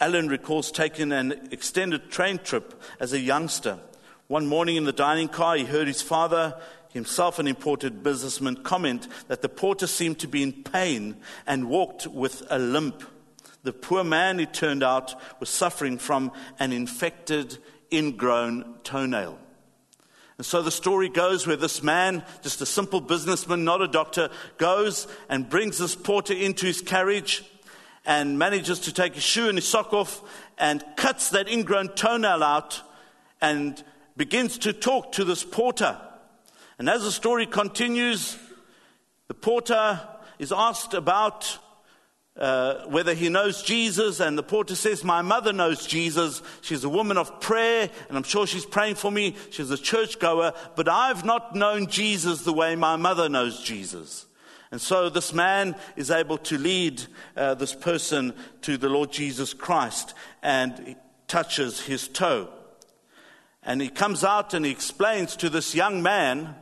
Alan 0.00 0.26
recalls 0.26 0.72
taking 0.72 1.12
an 1.12 1.48
extended 1.52 2.10
train 2.10 2.38
trip 2.38 2.82
as 2.98 3.12
a 3.12 3.20
youngster. 3.20 3.78
One 4.26 4.48
morning 4.48 4.74
in 4.74 4.84
the 4.84 4.92
dining 4.92 5.28
car, 5.28 5.56
he 5.56 5.64
heard 5.64 5.86
his 5.86 6.02
father, 6.02 6.60
himself 6.92 7.38
an 7.38 7.46
imported 7.46 8.02
businessman, 8.02 8.56
comment 8.56 9.08
that 9.28 9.42
the 9.42 9.48
porter 9.48 9.86
seemed 9.86 10.18
to 10.20 10.28
be 10.28 10.42
in 10.42 10.52
pain 10.52 11.16
and 11.46 11.68
walked 11.68 12.06
with 12.06 12.42
a 12.50 12.58
limp. 12.58 13.02
The 13.62 13.72
poor 13.72 14.04
man, 14.04 14.40
it 14.40 14.54
turned 14.54 14.82
out, 14.82 15.14
was 15.40 15.48
suffering 15.48 15.98
from 15.98 16.32
an 16.58 16.72
infected, 16.72 17.58
ingrown 17.92 18.76
toenail. 18.84 19.38
And 20.38 20.46
so 20.46 20.62
the 20.62 20.70
story 20.70 21.08
goes 21.08 21.46
where 21.46 21.56
this 21.56 21.82
man, 21.82 22.22
just 22.42 22.60
a 22.60 22.66
simple 22.66 23.00
businessman, 23.00 23.64
not 23.64 23.82
a 23.82 23.88
doctor, 23.88 24.30
goes 24.56 25.08
and 25.28 25.48
brings 25.48 25.78
this 25.78 25.96
porter 25.96 26.32
into 26.32 26.66
his 26.66 26.80
carriage 26.80 27.44
and 28.06 28.38
manages 28.38 28.78
to 28.80 28.92
take 28.92 29.14
his 29.14 29.24
shoe 29.24 29.48
and 29.48 29.58
his 29.58 29.66
sock 29.66 29.92
off 29.92 30.22
and 30.56 30.84
cuts 30.96 31.30
that 31.30 31.48
ingrown 31.48 31.88
toenail 31.88 32.44
out 32.44 32.80
and 33.40 33.82
begins 34.16 34.58
to 34.58 34.72
talk 34.72 35.12
to 35.12 35.24
this 35.24 35.42
porter. 35.42 36.00
And 36.78 36.88
as 36.88 37.02
the 37.02 37.12
story 37.12 37.46
continues, 37.46 38.38
the 39.26 39.34
porter 39.34 40.00
is 40.38 40.52
asked 40.52 40.94
about 40.94 41.58
uh, 42.38 42.86
whether 42.86 43.14
he 43.14 43.28
knows 43.28 43.64
Jesus, 43.64 44.20
and 44.20 44.38
the 44.38 44.44
porter 44.44 44.76
says, 44.76 45.02
My 45.02 45.22
mother 45.22 45.52
knows 45.52 45.84
Jesus. 45.84 46.40
She's 46.60 46.84
a 46.84 46.88
woman 46.88 47.18
of 47.18 47.40
prayer, 47.40 47.90
and 48.08 48.16
I'm 48.16 48.22
sure 48.22 48.46
she's 48.46 48.64
praying 48.64 48.94
for 48.94 49.10
me. 49.10 49.34
She's 49.50 49.72
a 49.72 49.76
churchgoer, 49.76 50.52
but 50.76 50.88
I've 50.88 51.24
not 51.24 51.56
known 51.56 51.88
Jesus 51.88 52.42
the 52.42 52.52
way 52.52 52.76
my 52.76 52.94
mother 52.94 53.28
knows 53.28 53.60
Jesus. 53.60 54.26
And 54.70 54.80
so 54.80 55.08
this 55.08 55.32
man 55.32 55.74
is 55.96 56.12
able 56.12 56.38
to 56.38 56.58
lead 56.58 57.02
uh, 57.36 57.54
this 57.54 57.74
person 57.74 58.34
to 58.62 58.76
the 58.76 58.88
Lord 58.88 59.10
Jesus 59.10 59.52
Christ 59.52 60.14
and 60.40 60.94
touches 61.26 61.80
his 61.80 62.06
toe. 62.06 62.50
And 63.64 63.80
he 63.80 63.88
comes 63.88 64.22
out 64.22 64.54
and 64.54 64.64
he 64.64 64.70
explains 64.70 65.34
to 65.36 65.48
this 65.48 65.74
young 65.74 66.02
man 66.02 66.54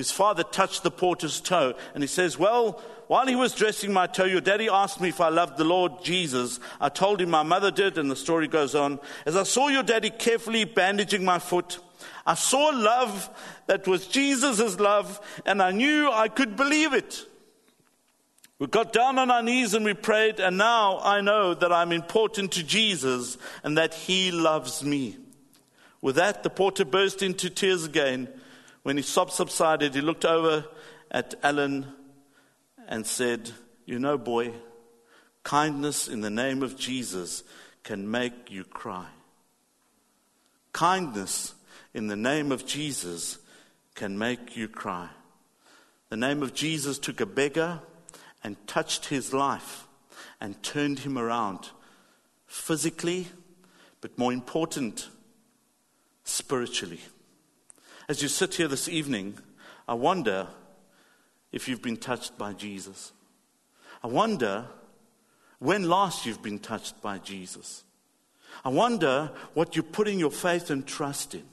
whose 0.00 0.10
father 0.10 0.42
touched 0.42 0.82
the 0.82 0.90
porter's 0.90 1.42
toe. 1.42 1.74
And 1.92 2.02
he 2.02 2.06
says, 2.06 2.38
Well, 2.38 2.80
while 3.06 3.26
he 3.26 3.36
was 3.36 3.54
dressing 3.54 3.92
my 3.92 4.06
toe, 4.06 4.24
your 4.24 4.40
daddy 4.40 4.66
asked 4.66 4.98
me 4.98 5.10
if 5.10 5.20
I 5.20 5.28
loved 5.28 5.58
the 5.58 5.64
Lord 5.64 6.02
Jesus. 6.02 6.58
I 6.80 6.88
told 6.88 7.20
him 7.20 7.28
my 7.28 7.42
mother 7.42 7.70
did, 7.70 7.98
and 7.98 8.10
the 8.10 8.16
story 8.16 8.48
goes 8.48 8.74
on. 8.74 8.98
As 9.26 9.36
I 9.36 9.42
saw 9.42 9.68
your 9.68 9.82
daddy 9.82 10.08
carefully 10.08 10.64
bandaging 10.64 11.22
my 11.22 11.38
foot, 11.38 11.80
I 12.24 12.32
saw 12.32 12.70
love 12.70 13.28
that 13.66 13.86
was 13.86 14.06
Jesus' 14.06 14.80
love, 14.80 15.20
and 15.44 15.60
I 15.60 15.70
knew 15.70 16.10
I 16.10 16.28
could 16.28 16.56
believe 16.56 16.94
it. 16.94 17.26
We 18.58 18.66
got 18.66 18.94
down 18.94 19.18
on 19.18 19.30
our 19.30 19.42
knees 19.42 19.74
and 19.74 19.84
we 19.84 19.92
prayed, 19.92 20.40
and 20.40 20.56
now 20.56 20.98
I 21.00 21.20
know 21.20 21.52
that 21.52 21.74
I'm 21.74 21.92
important 21.92 22.52
to 22.52 22.62
Jesus 22.62 23.36
and 23.62 23.76
that 23.76 23.92
He 23.92 24.30
loves 24.30 24.82
me. 24.82 25.18
With 26.00 26.16
that, 26.16 26.42
the 26.42 26.48
porter 26.48 26.86
burst 26.86 27.22
into 27.22 27.50
tears 27.50 27.84
again. 27.84 28.28
When 28.82 28.96
his 28.96 29.08
sobs 29.08 29.34
subsided, 29.34 29.94
he 29.94 30.00
looked 30.00 30.24
over 30.24 30.64
at 31.10 31.34
Alan 31.42 31.86
and 32.88 33.06
said, 33.06 33.50
You 33.84 33.98
know, 33.98 34.16
boy, 34.16 34.52
kindness 35.44 36.08
in 36.08 36.20
the 36.20 36.30
name 36.30 36.62
of 36.62 36.76
Jesus 36.76 37.44
can 37.82 38.10
make 38.10 38.50
you 38.50 38.64
cry. 38.64 39.06
Kindness 40.72 41.54
in 41.92 42.06
the 42.06 42.16
name 42.16 42.52
of 42.52 42.64
Jesus 42.64 43.38
can 43.94 44.18
make 44.18 44.56
you 44.56 44.68
cry. 44.68 45.08
The 46.08 46.16
name 46.16 46.42
of 46.42 46.54
Jesus 46.54 46.98
took 46.98 47.20
a 47.20 47.26
beggar 47.26 47.80
and 48.42 48.56
touched 48.66 49.06
his 49.06 49.32
life 49.32 49.86
and 50.40 50.60
turned 50.62 51.00
him 51.00 51.18
around 51.18 51.70
physically, 52.46 53.28
but 54.00 54.18
more 54.18 54.32
important, 54.32 55.08
spiritually. 56.24 57.00
As 58.10 58.22
you 58.22 58.26
sit 58.26 58.56
here 58.56 58.66
this 58.66 58.88
evening, 58.88 59.38
I 59.86 59.94
wonder 59.94 60.48
if 61.52 61.68
you've 61.68 61.80
been 61.80 61.96
touched 61.96 62.36
by 62.36 62.54
Jesus. 62.54 63.12
I 64.02 64.08
wonder 64.08 64.66
when 65.60 65.88
last 65.88 66.26
you've 66.26 66.42
been 66.42 66.58
touched 66.58 67.00
by 67.00 67.18
Jesus. 67.18 67.84
I 68.64 68.70
wonder 68.70 69.30
what 69.54 69.76
you're 69.76 69.84
putting 69.84 70.18
your 70.18 70.32
faith 70.32 70.70
and 70.70 70.84
trust 70.84 71.36
in. 71.36 71.44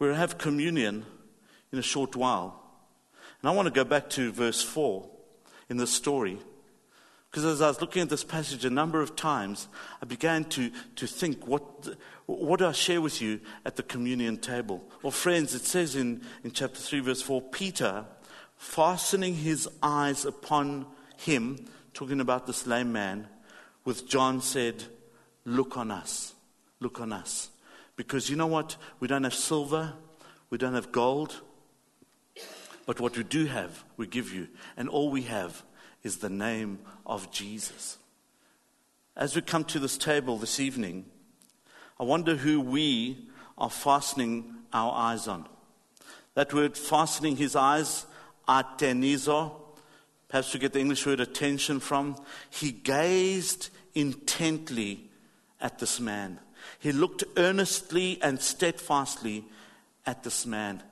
We'll 0.00 0.14
have 0.14 0.38
communion 0.38 1.06
in 1.70 1.78
a 1.78 1.82
short 1.82 2.16
while. 2.16 2.60
And 3.40 3.48
I 3.48 3.54
want 3.54 3.66
to 3.66 3.72
go 3.72 3.84
back 3.84 4.10
to 4.10 4.32
verse 4.32 4.60
4 4.60 5.08
in 5.68 5.76
the 5.76 5.86
story. 5.86 6.40
Because 7.32 7.46
as 7.46 7.62
I 7.62 7.68
was 7.68 7.80
looking 7.80 8.02
at 8.02 8.10
this 8.10 8.24
passage 8.24 8.66
a 8.66 8.70
number 8.70 9.00
of 9.00 9.16
times, 9.16 9.66
I 10.02 10.04
began 10.04 10.44
to, 10.50 10.70
to 10.96 11.06
think, 11.06 11.46
what, 11.46 11.88
what 12.26 12.58
do 12.58 12.66
I 12.66 12.72
share 12.72 13.00
with 13.00 13.22
you 13.22 13.40
at 13.64 13.76
the 13.76 13.82
communion 13.82 14.36
table? 14.36 14.84
Well, 15.02 15.12
friends, 15.12 15.54
it 15.54 15.64
says 15.64 15.96
in, 15.96 16.20
in 16.44 16.50
chapter 16.50 16.78
3, 16.78 17.00
verse 17.00 17.22
4 17.22 17.40
Peter, 17.40 18.04
fastening 18.58 19.34
his 19.34 19.66
eyes 19.82 20.26
upon 20.26 20.84
him, 21.16 21.64
talking 21.94 22.20
about 22.20 22.46
this 22.46 22.66
lame 22.66 22.92
man, 22.92 23.26
with 23.86 24.06
John 24.06 24.42
said, 24.42 24.84
Look 25.46 25.78
on 25.78 25.90
us. 25.90 26.34
Look 26.80 27.00
on 27.00 27.14
us. 27.14 27.48
Because 27.96 28.28
you 28.28 28.36
know 28.36 28.46
what? 28.46 28.76
We 29.00 29.08
don't 29.08 29.24
have 29.24 29.34
silver, 29.34 29.94
we 30.50 30.58
don't 30.58 30.74
have 30.74 30.92
gold, 30.92 31.40
but 32.84 33.00
what 33.00 33.16
we 33.16 33.24
do 33.24 33.46
have, 33.46 33.84
we 33.96 34.06
give 34.06 34.34
you. 34.34 34.48
And 34.76 34.90
all 34.90 35.10
we 35.10 35.22
have 35.22 35.62
is 36.02 36.18
the 36.18 36.30
name 36.30 36.78
of 37.06 37.30
Jesus. 37.30 37.98
As 39.16 39.36
we 39.36 39.42
come 39.42 39.64
to 39.64 39.78
this 39.78 39.98
table 39.98 40.38
this 40.38 40.58
evening, 40.58 41.04
I 42.00 42.04
wonder 42.04 42.34
who 42.36 42.60
we 42.60 43.28
are 43.58 43.70
fastening 43.70 44.54
our 44.72 44.92
eyes 44.92 45.28
on. 45.28 45.46
That 46.34 46.54
word 46.54 46.76
fastening 46.76 47.36
his 47.36 47.54
eyes, 47.54 48.06
atenizo, 48.48 49.52
perhaps 50.28 50.52
we 50.52 50.60
get 50.60 50.72
the 50.72 50.80
English 50.80 51.06
word 51.06 51.20
attention 51.20 51.78
from. 51.78 52.16
He 52.50 52.72
gazed 52.72 53.68
intently 53.94 55.10
at 55.60 55.78
this 55.78 56.00
man. 56.00 56.40
He 56.78 56.90
looked 56.90 57.24
earnestly 57.36 58.18
and 58.22 58.40
steadfastly 58.40 59.44
at 60.06 60.24
this 60.24 60.46
man. 60.46 60.82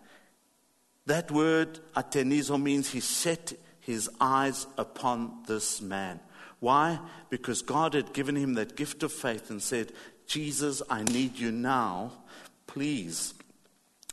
That 1.07 1.31
word 1.31 1.81
atenizo 1.97 2.61
means 2.61 2.91
he 2.91 3.01
set 3.01 3.55
his 3.91 4.09
eyes 4.21 4.67
upon 4.79 5.43
this 5.47 5.83
man. 5.83 6.21
Why? 6.61 6.99
Because 7.29 7.63
God 7.63 7.95
had 7.95 8.13
given 8.13 8.37
him 8.37 8.55
that 8.55 8.77
gift 8.77 9.03
of 9.03 9.13
faith 9.13 9.51
and 9.51 9.63
said, 9.63 9.93
Jesus, 10.27 10.83
I 10.89 11.03
need 11.03 11.39
you 11.39 11.51
now. 11.51 12.13
Please. 12.67 13.35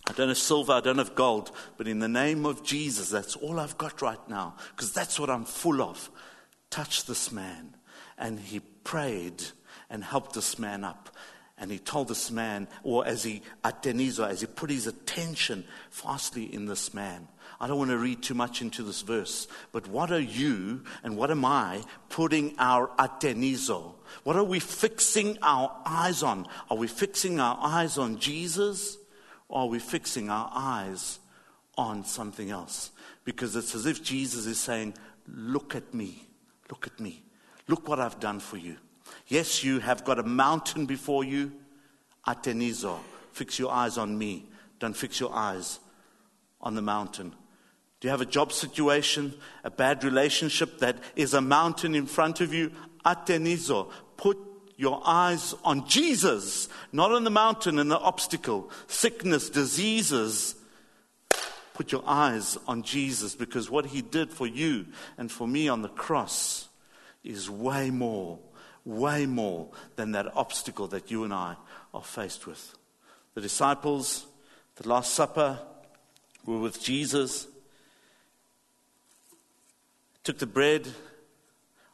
I 0.10 0.14
don't 0.14 0.30
have 0.30 0.38
silver, 0.38 0.72
I 0.72 0.80
don't 0.80 1.00
have 1.00 1.16
gold, 1.16 1.52
but 1.78 1.88
in 1.88 2.00
the 2.00 2.08
name 2.08 2.46
of 2.46 2.64
Jesus, 2.64 3.10
that's 3.10 3.36
all 3.36 3.60
I've 3.60 3.78
got 3.78 4.02
right 4.02 4.30
now, 4.30 4.56
because 4.72 4.94
that's 4.94 5.20
what 5.20 5.30
I'm 5.30 5.44
full 5.44 5.82
of. 5.82 6.10
Touch 6.70 7.06
this 7.06 7.30
man. 7.32 7.76
And 8.18 8.40
he 8.40 8.62
prayed 8.62 9.44
and 9.90 10.04
helped 10.04 10.34
this 10.34 10.58
man 10.58 10.86
up. 10.86 11.10
And 11.58 11.70
he 11.72 11.80
told 11.80 12.08
this 12.08 12.32
man, 12.32 12.68
or 12.84 13.06
as 13.06 13.24
he, 13.24 13.42
atenizo, 13.66 14.28
as 14.28 14.42
he 14.42 14.48
put 14.48 14.70
his 14.70 14.88
attention 14.88 15.66
fastly 15.90 16.54
in 16.54 16.66
this 16.66 16.94
man. 16.94 17.28
I 17.60 17.68
don't 17.68 17.80
want 17.80 17.90
to 17.90 17.98
read 17.98 18.22
too 18.22 18.36
much 18.36 18.62
into 18.62 18.84
this 18.84 19.02
verse, 19.02 19.48
but 19.72 19.88
what 19.88 20.12
are 20.12 20.20
you 20.20 20.84
and 21.04 21.18
what 21.18 21.32
am 21.32 21.44
I 21.44 21.84
putting 22.10 22.54
our 22.60 22.88
atenizo? 23.00 23.94
What 24.24 24.36
are 24.36 24.44
we 24.44 24.60
fixing 24.60 25.40
our 25.42 25.76
eyes 25.86 26.22
on? 26.22 26.48
Are 26.70 26.78
we 26.78 26.88
fixing 26.88 27.40
our 27.40 27.58
eyes 27.60 27.98
on 27.98 28.20
Jesus 28.20 28.98
or 29.50 29.62
are 29.62 29.68
we 29.68 29.80
fixing 29.80 30.30
our 30.30 30.52
eyes 30.54 31.20
on 31.78 32.06
something 32.06 32.52
else? 32.52 32.92
Because 33.24 33.56
it's 33.56 33.74
as 33.74 33.88
if 33.88 34.04
Jesus 34.04 34.46
is 34.46 34.60
saying, 34.60 34.94
Look 35.28 35.76
at 35.76 35.94
me, 35.94 36.24
look 36.70 36.88
at 36.88 37.00
me, 37.00 37.24
look 37.68 37.90
what 37.90 38.00
I've 38.00 38.20
done 38.20 38.40
for 38.40 38.58
you. 38.58 38.78
Yes, 39.28 39.64
you 39.64 39.80
have 39.80 40.06
got 40.06 40.20
a 40.20 40.24
mountain 40.24 40.86
before 40.86 41.24
you. 41.24 41.52
Atenizo. 42.26 43.00
Fix 43.32 43.60
your 43.60 43.72
eyes 43.72 43.98
on 43.98 44.18
me. 44.18 44.46
Don't 44.80 44.96
fix 44.96 45.20
your 45.20 45.34
eyes 45.34 45.80
on 46.62 46.76
the 46.76 46.82
mountain. 46.82 47.34
Do 48.00 48.08
you 48.08 48.12
have 48.12 48.22
a 48.22 48.26
job 48.26 48.52
situation, 48.52 49.34
a 49.64 49.72
bad 49.72 50.04
relationship 50.04 50.80
that 50.80 50.98
is 51.16 51.34
a 51.34 51.42
mountain 51.42 51.96
in 51.96 52.06
front 52.06 52.42
of 52.42 52.54
you? 52.54 52.72
Atenizo. 53.06 53.92
Put 54.18 54.38
your 54.76 55.02
eyes 55.06 55.56
on 55.64 55.88
Jesus, 55.88 56.70
not 56.92 57.12
on 57.12 57.24
the 57.24 57.32
mountain 57.32 57.80
and 57.80 57.90
the 57.90 57.98
obstacle, 57.98 58.70
sickness, 58.86 59.50
diseases. 59.50 60.56
Put 61.74 61.92
your 61.92 62.04
eyes 62.06 62.58
on 62.68 62.84
Jesus 62.84 63.36
because 63.36 63.70
what 63.70 63.88
he 63.88 64.02
did 64.02 64.32
for 64.32 64.46
you 64.46 64.86
and 65.18 65.32
for 65.32 65.48
me 65.48 65.68
on 65.68 65.82
the 65.82 65.90
cross 65.90 66.70
is 67.24 67.50
way 67.50 67.90
more 67.90 68.40
way 68.88 69.26
more 69.26 69.68
than 69.98 70.14
that 70.14 70.36
obstacle 70.36 70.88
that 70.88 71.12
you 71.12 71.26
and 71.26 71.34
I 71.34 71.58
are 71.94 72.04
faced 72.04 72.48
with. 72.48 72.74
The 73.36 73.42
disciples, 73.42 74.26
the 74.78 74.88
Last 74.88 75.14
Supper, 75.14 75.60
were 76.46 76.60
with 76.60 76.82
Jesus, 76.82 77.48
took 80.28 80.40
the 80.40 80.46
bread, 80.46 80.86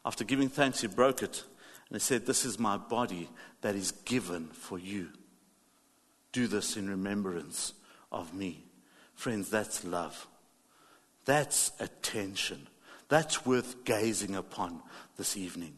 after 0.03 0.23
giving 0.23 0.49
thanks, 0.49 0.81
he 0.81 0.87
broke 0.87 1.21
it, 1.21 1.43
and 1.87 1.95
he 1.95 1.99
said, 1.99 2.25
This 2.25 2.45
is 2.45 2.57
my 2.57 2.77
body 2.77 3.29
that 3.61 3.75
is 3.75 3.91
given 3.91 4.47
for 4.47 4.79
you. 4.79 5.09
Do 6.31 6.47
this 6.47 6.75
in 6.75 6.89
remembrance 6.89 7.73
of 8.11 8.33
me. 8.33 8.65
Friends, 9.13 9.51
that's 9.51 9.85
love. 9.85 10.25
That's 11.25 11.73
attention. 11.79 12.65
That's 13.07 13.45
worth 13.45 13.85
gazing 13.85 14.35
upon 14.35 14.81
this 15.15 15.37
evening. 15.37 15.77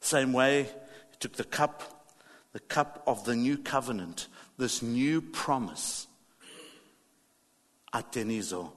Same 0.00 0.32
way, 0.32 0.62
he 0.62 1.16
took 1.20 1.34
the 1.34 1.44
cup, 1.44 2.06
the 2.54 2.60
cup 2.60 3.02
of 3.06 3.26
the 3.26 3.36
new 3.36 3.58
covenant, 3.58 4.28
this 4.56 4.80
new 4.80 5.20
promise. 5.20 6.06
Atenizo, 7.92 8.72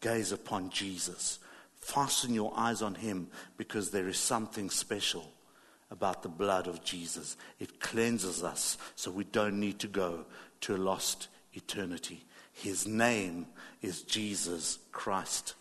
gaze 0.00 0.30
upon 0.30 0.70
Jesus. 0.70 1.39
Fasten 1.90 2.34
your 2.34 2.52
eyes 2.54 2.82
on 2.82 2.94
him 2.94 3.26
because 3.56 3.90
there 3.90 4.06
is 4.06 4.16
something 4.16 4.70
special 4.70 5.32
about 5.90 6.22
the 6.22 6.28
blood 6.28 6.68
of 6.68 6.84
Jesus. 6.84 7.36
It 7.58 7.80
cleanses 7.80 8.44
us 8.44 8.78
so 8.94 9.10
we 9.10 9.24
don't 9.24 9.58
need 9.58 9.80
to 9.80 9.88
go 9.88 10.24
to 10.60 10.76
a 10.76 10.78
lost 10.78 11.26
eternity. 11.52 12.24
His 12.52 12.86
name 12.86 13.46
is 13.82 14.02
Jesus 14.02 14.78
Christ. 14.92 15.54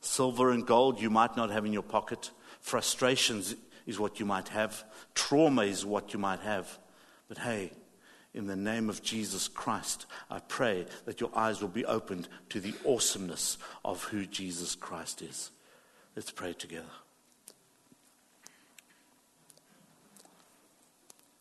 Silver 0.00 0.50
and 0.50 0.66
gold 0.66 1.00
you 1.00 1.08
might 1.08 1.34
not 1.34 1.50
have 1.50 1.64
in 1.64 1.72
your 1.72 1.82
pocket, 1.82 2.30
frustrations 2.60 3.54
is 3.86 3.98
what 3.98 4.20
you 4.20 4.26
might 4.26 4.48
have, 4.48 4.84
trauma 5.14 5.62
is 5.62 5.86
what 5.86 6.12
you 6.12 6.18
might 6.18 6.40
have. 6.40 6.78
But 7.26 7.38
hey, 7.38 7.72
in 8.34 8.46
the 8.46 8.54
name 8.54 8.90
of 8.90 9.02
Jesus 9.02 9.48
Christ, 9.48 10.04
I 10.30 10.40
pray 10.40 10.84
that 11.06 11.22
your 11.22 11.30
eyes 11.34 11.62
will 11.62 11.68
be 11.68 11.86
opened 11.86 12.28
to 12.50 12.60
the 12.60 12.74
awesomeness 12.86 13.56
of 13.82 14.04
who 14.04 14.26
Jesus 14.26 14.74
Christ 14.74 15.22
is. 15.22 15.50
Let's 16.16 16.32
pray 16.32 16.52
together. 16.52 16.84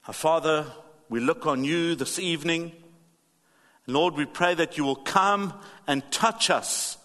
Our 0.08 0.14
Father, 0.14 0.66
we 1.10 1.20
look 1.20 1.48
on 1.48 1.64
you 1.64 1.96
this 1.96 2.20
evening. 2.20 2.72
Lord, 3.88 4.14
we 4.14 4.26
pray 4.26 4.54
that 4.54 4.78
you 4.78 4.84
will 4.84 4.96
come 4.96 5.54
and 5.88 6.04
touch 6.12 6.52
us 6.52 6.98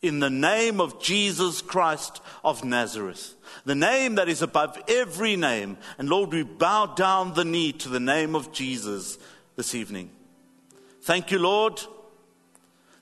in 0.00 0.20
the 0.20 0.30
name 0.30 0.80
of 0.80 1.02
Jesus 1.02 1.60
Christ 1.60 2.22
of 2.42 2.64
Nazareth, 2.64 3.34
the 3.66 3.74
name 3.74 4.14
that 4.14 4.28
is 4.28 4.40
above 4.40 4.80
every 4.88 5.36
name. 5.36 5.76
And 5.98 6.08
Lord, 6.08 6.32
we 6.32 6.42
bow 6.42 6.86
down 6.86 7.34
the 7.34 7.44
knee 7.44 7.72
to 7.72 7.88
the 7.88 8.00
name 8.00 8.34
of 8.34 8.52
Jesus 8.52 9.18
this 9.56 9.74
evening. 9.74 10.10
Thank 11.02 11.30
you, 11.30 11.38
Lord, 11.38 11.80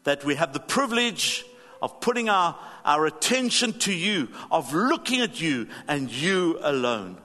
that 0.04 0.24
we 0.24 0.34
have 0.34 0.52
the 0.52 0.60
privilege 0.60 1.44
of 1.82 2.00
putting 2.00 2.28
our, 2.28 2.58
our 2.84 3.06
attention 3.06 3.72
to 3.80 3.92
you, 3.92 4.28
of 4.50 4.72
looking 4.72 5.20
at 5.20 5.40
you 5.40 5.68
and 5.88 6.10
you 6.10 6.58
alone. 6.62 7.18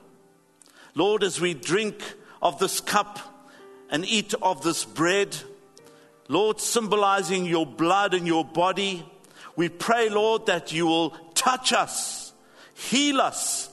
Lord, 0.95 1.24
as 1.24 1.39
we 1.39 1.54
drink 1.54 2.02
of 2.41 2.60
this 2.60 2.80
cup 2.80 3.20
and 3.89 4.06
eat 4.06 4.34
of 4.41 4.64
this 4.64 4.84
bread, 4.84 5.36
Lord, 6.28 6.60
symbolizing 6.60 7.45
your 7.45 7.66
blood 7.66 8.14
and 8.14 8.28
your 8.28 8.45
body, 8.45 9.06
we 9.56 9.70
pray, 9.70 10.10
Lord, 10.10 10.45
that 10.45 10.72
you 10.72 10.86
will 10.86 11.12
touch 11.34 11.74
us, 11.74 12.34
heal 12.74 13.20
us. 13.20 13.70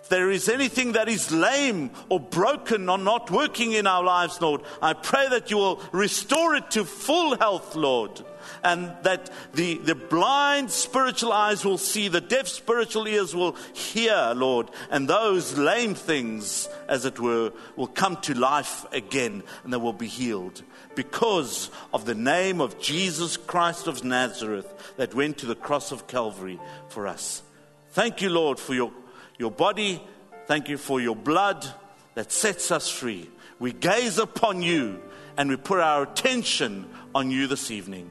If 0.00 0.08
there 0.08 0.30
is 0.30 0.48
anything 0.48 0.92
that 0.92 1.08
is 1.08 1.30
lame 1.30 1.90
or 2.08 2.18
broken 2.18 2.88
or 2.88 2.98
not 2.98 3.30
working 3.30 3.72
in 3.72 3.86
our 3.86 4.02
lives, 4.02 4.40
Lord, 4.40 4.62
I 4.82 4.92
pray 4.92 5.28
that 5.28 5.50
you 5.50 5.56
will 5.56 5.82
restore 5.92 6.56
it 6.56 6.70
to 6.72 6.84
full 6.84 7.36
health, 7.36 7.76
Lord. 7.76 8.24
And 8.62 8.94
that 9.02 9.30
the, 9.54 9.78
the 9.78 9.94
blind 9.94 10.70
spiritual 10.70 11.32
eyes 11.32 11.64
will 11.64 11.78
see, 11.78 12.08
the 12.08 12.20
deaf 12.20 12.48
spiritual 12.48 13.06
ears 13.06 13.34
will 13.34 13.56
hear, 13.72 14.32
Lord, 14.34 14.70
and 14.90 15.08
those 15.08 15.56
lame 15.56 15.94
things, 15.94 16.68
as 16.88 17.04
it 17.04 17.18
were, 17.18 17.52
will 17.76 17.86
come 17.86 18.16
to 18.22 18.34
life 18.34 18.84
again 18.92 19.42
and 19.64 19.72
they 19.72 19.76
will 19.78 19.92
be 19.92 20.06
healed 20.06 20.62
because 20.94 21.70
of 21.92 22.04
the 22.04 22.14
name 22.14 22.60
of 22.60 22.78
Jesus 22.80 23.36
Christ 23.36 23.86
of 23.86 24.04
Nazareth 24.04 24.94
that 24.96 25.14
went 25.14 25.38
to 25.38 25.46
the 25.46 25.54
cross 25.54 25.92
of 25.92 26.06
Calvary 26.06 26.58
for 26.88 27.06
us. 27.06 27.42
Thank 27.90 28.22
you, 28.22 28.30
Lord, 28.30 28.58
for 28.58 28.74
your, 28.74 28.92
your 29.38 29.50
body. 29.50 30.02
Thank 30.46 30.68
you 30.68 30.78
for 30.78 31.00
your 31.00 31.16
blood 31.16 31.66
that 32.14 32.32
sets 32.32 32.70
us 32.70 32.88
free. 32.88 33.28
We 33.58 33.72
gaze 33.72 34.18
upon 34.18 34.62
you 34.62 35.00
and 35.36 35.48
we 35.48 35.56
put 35.56 35.80
our 35.80 36.02
attention 36.02 36.88
on 37.14 37.30
you 37.30 37.46
this 37.46 37.70
evening. 37.70 38.10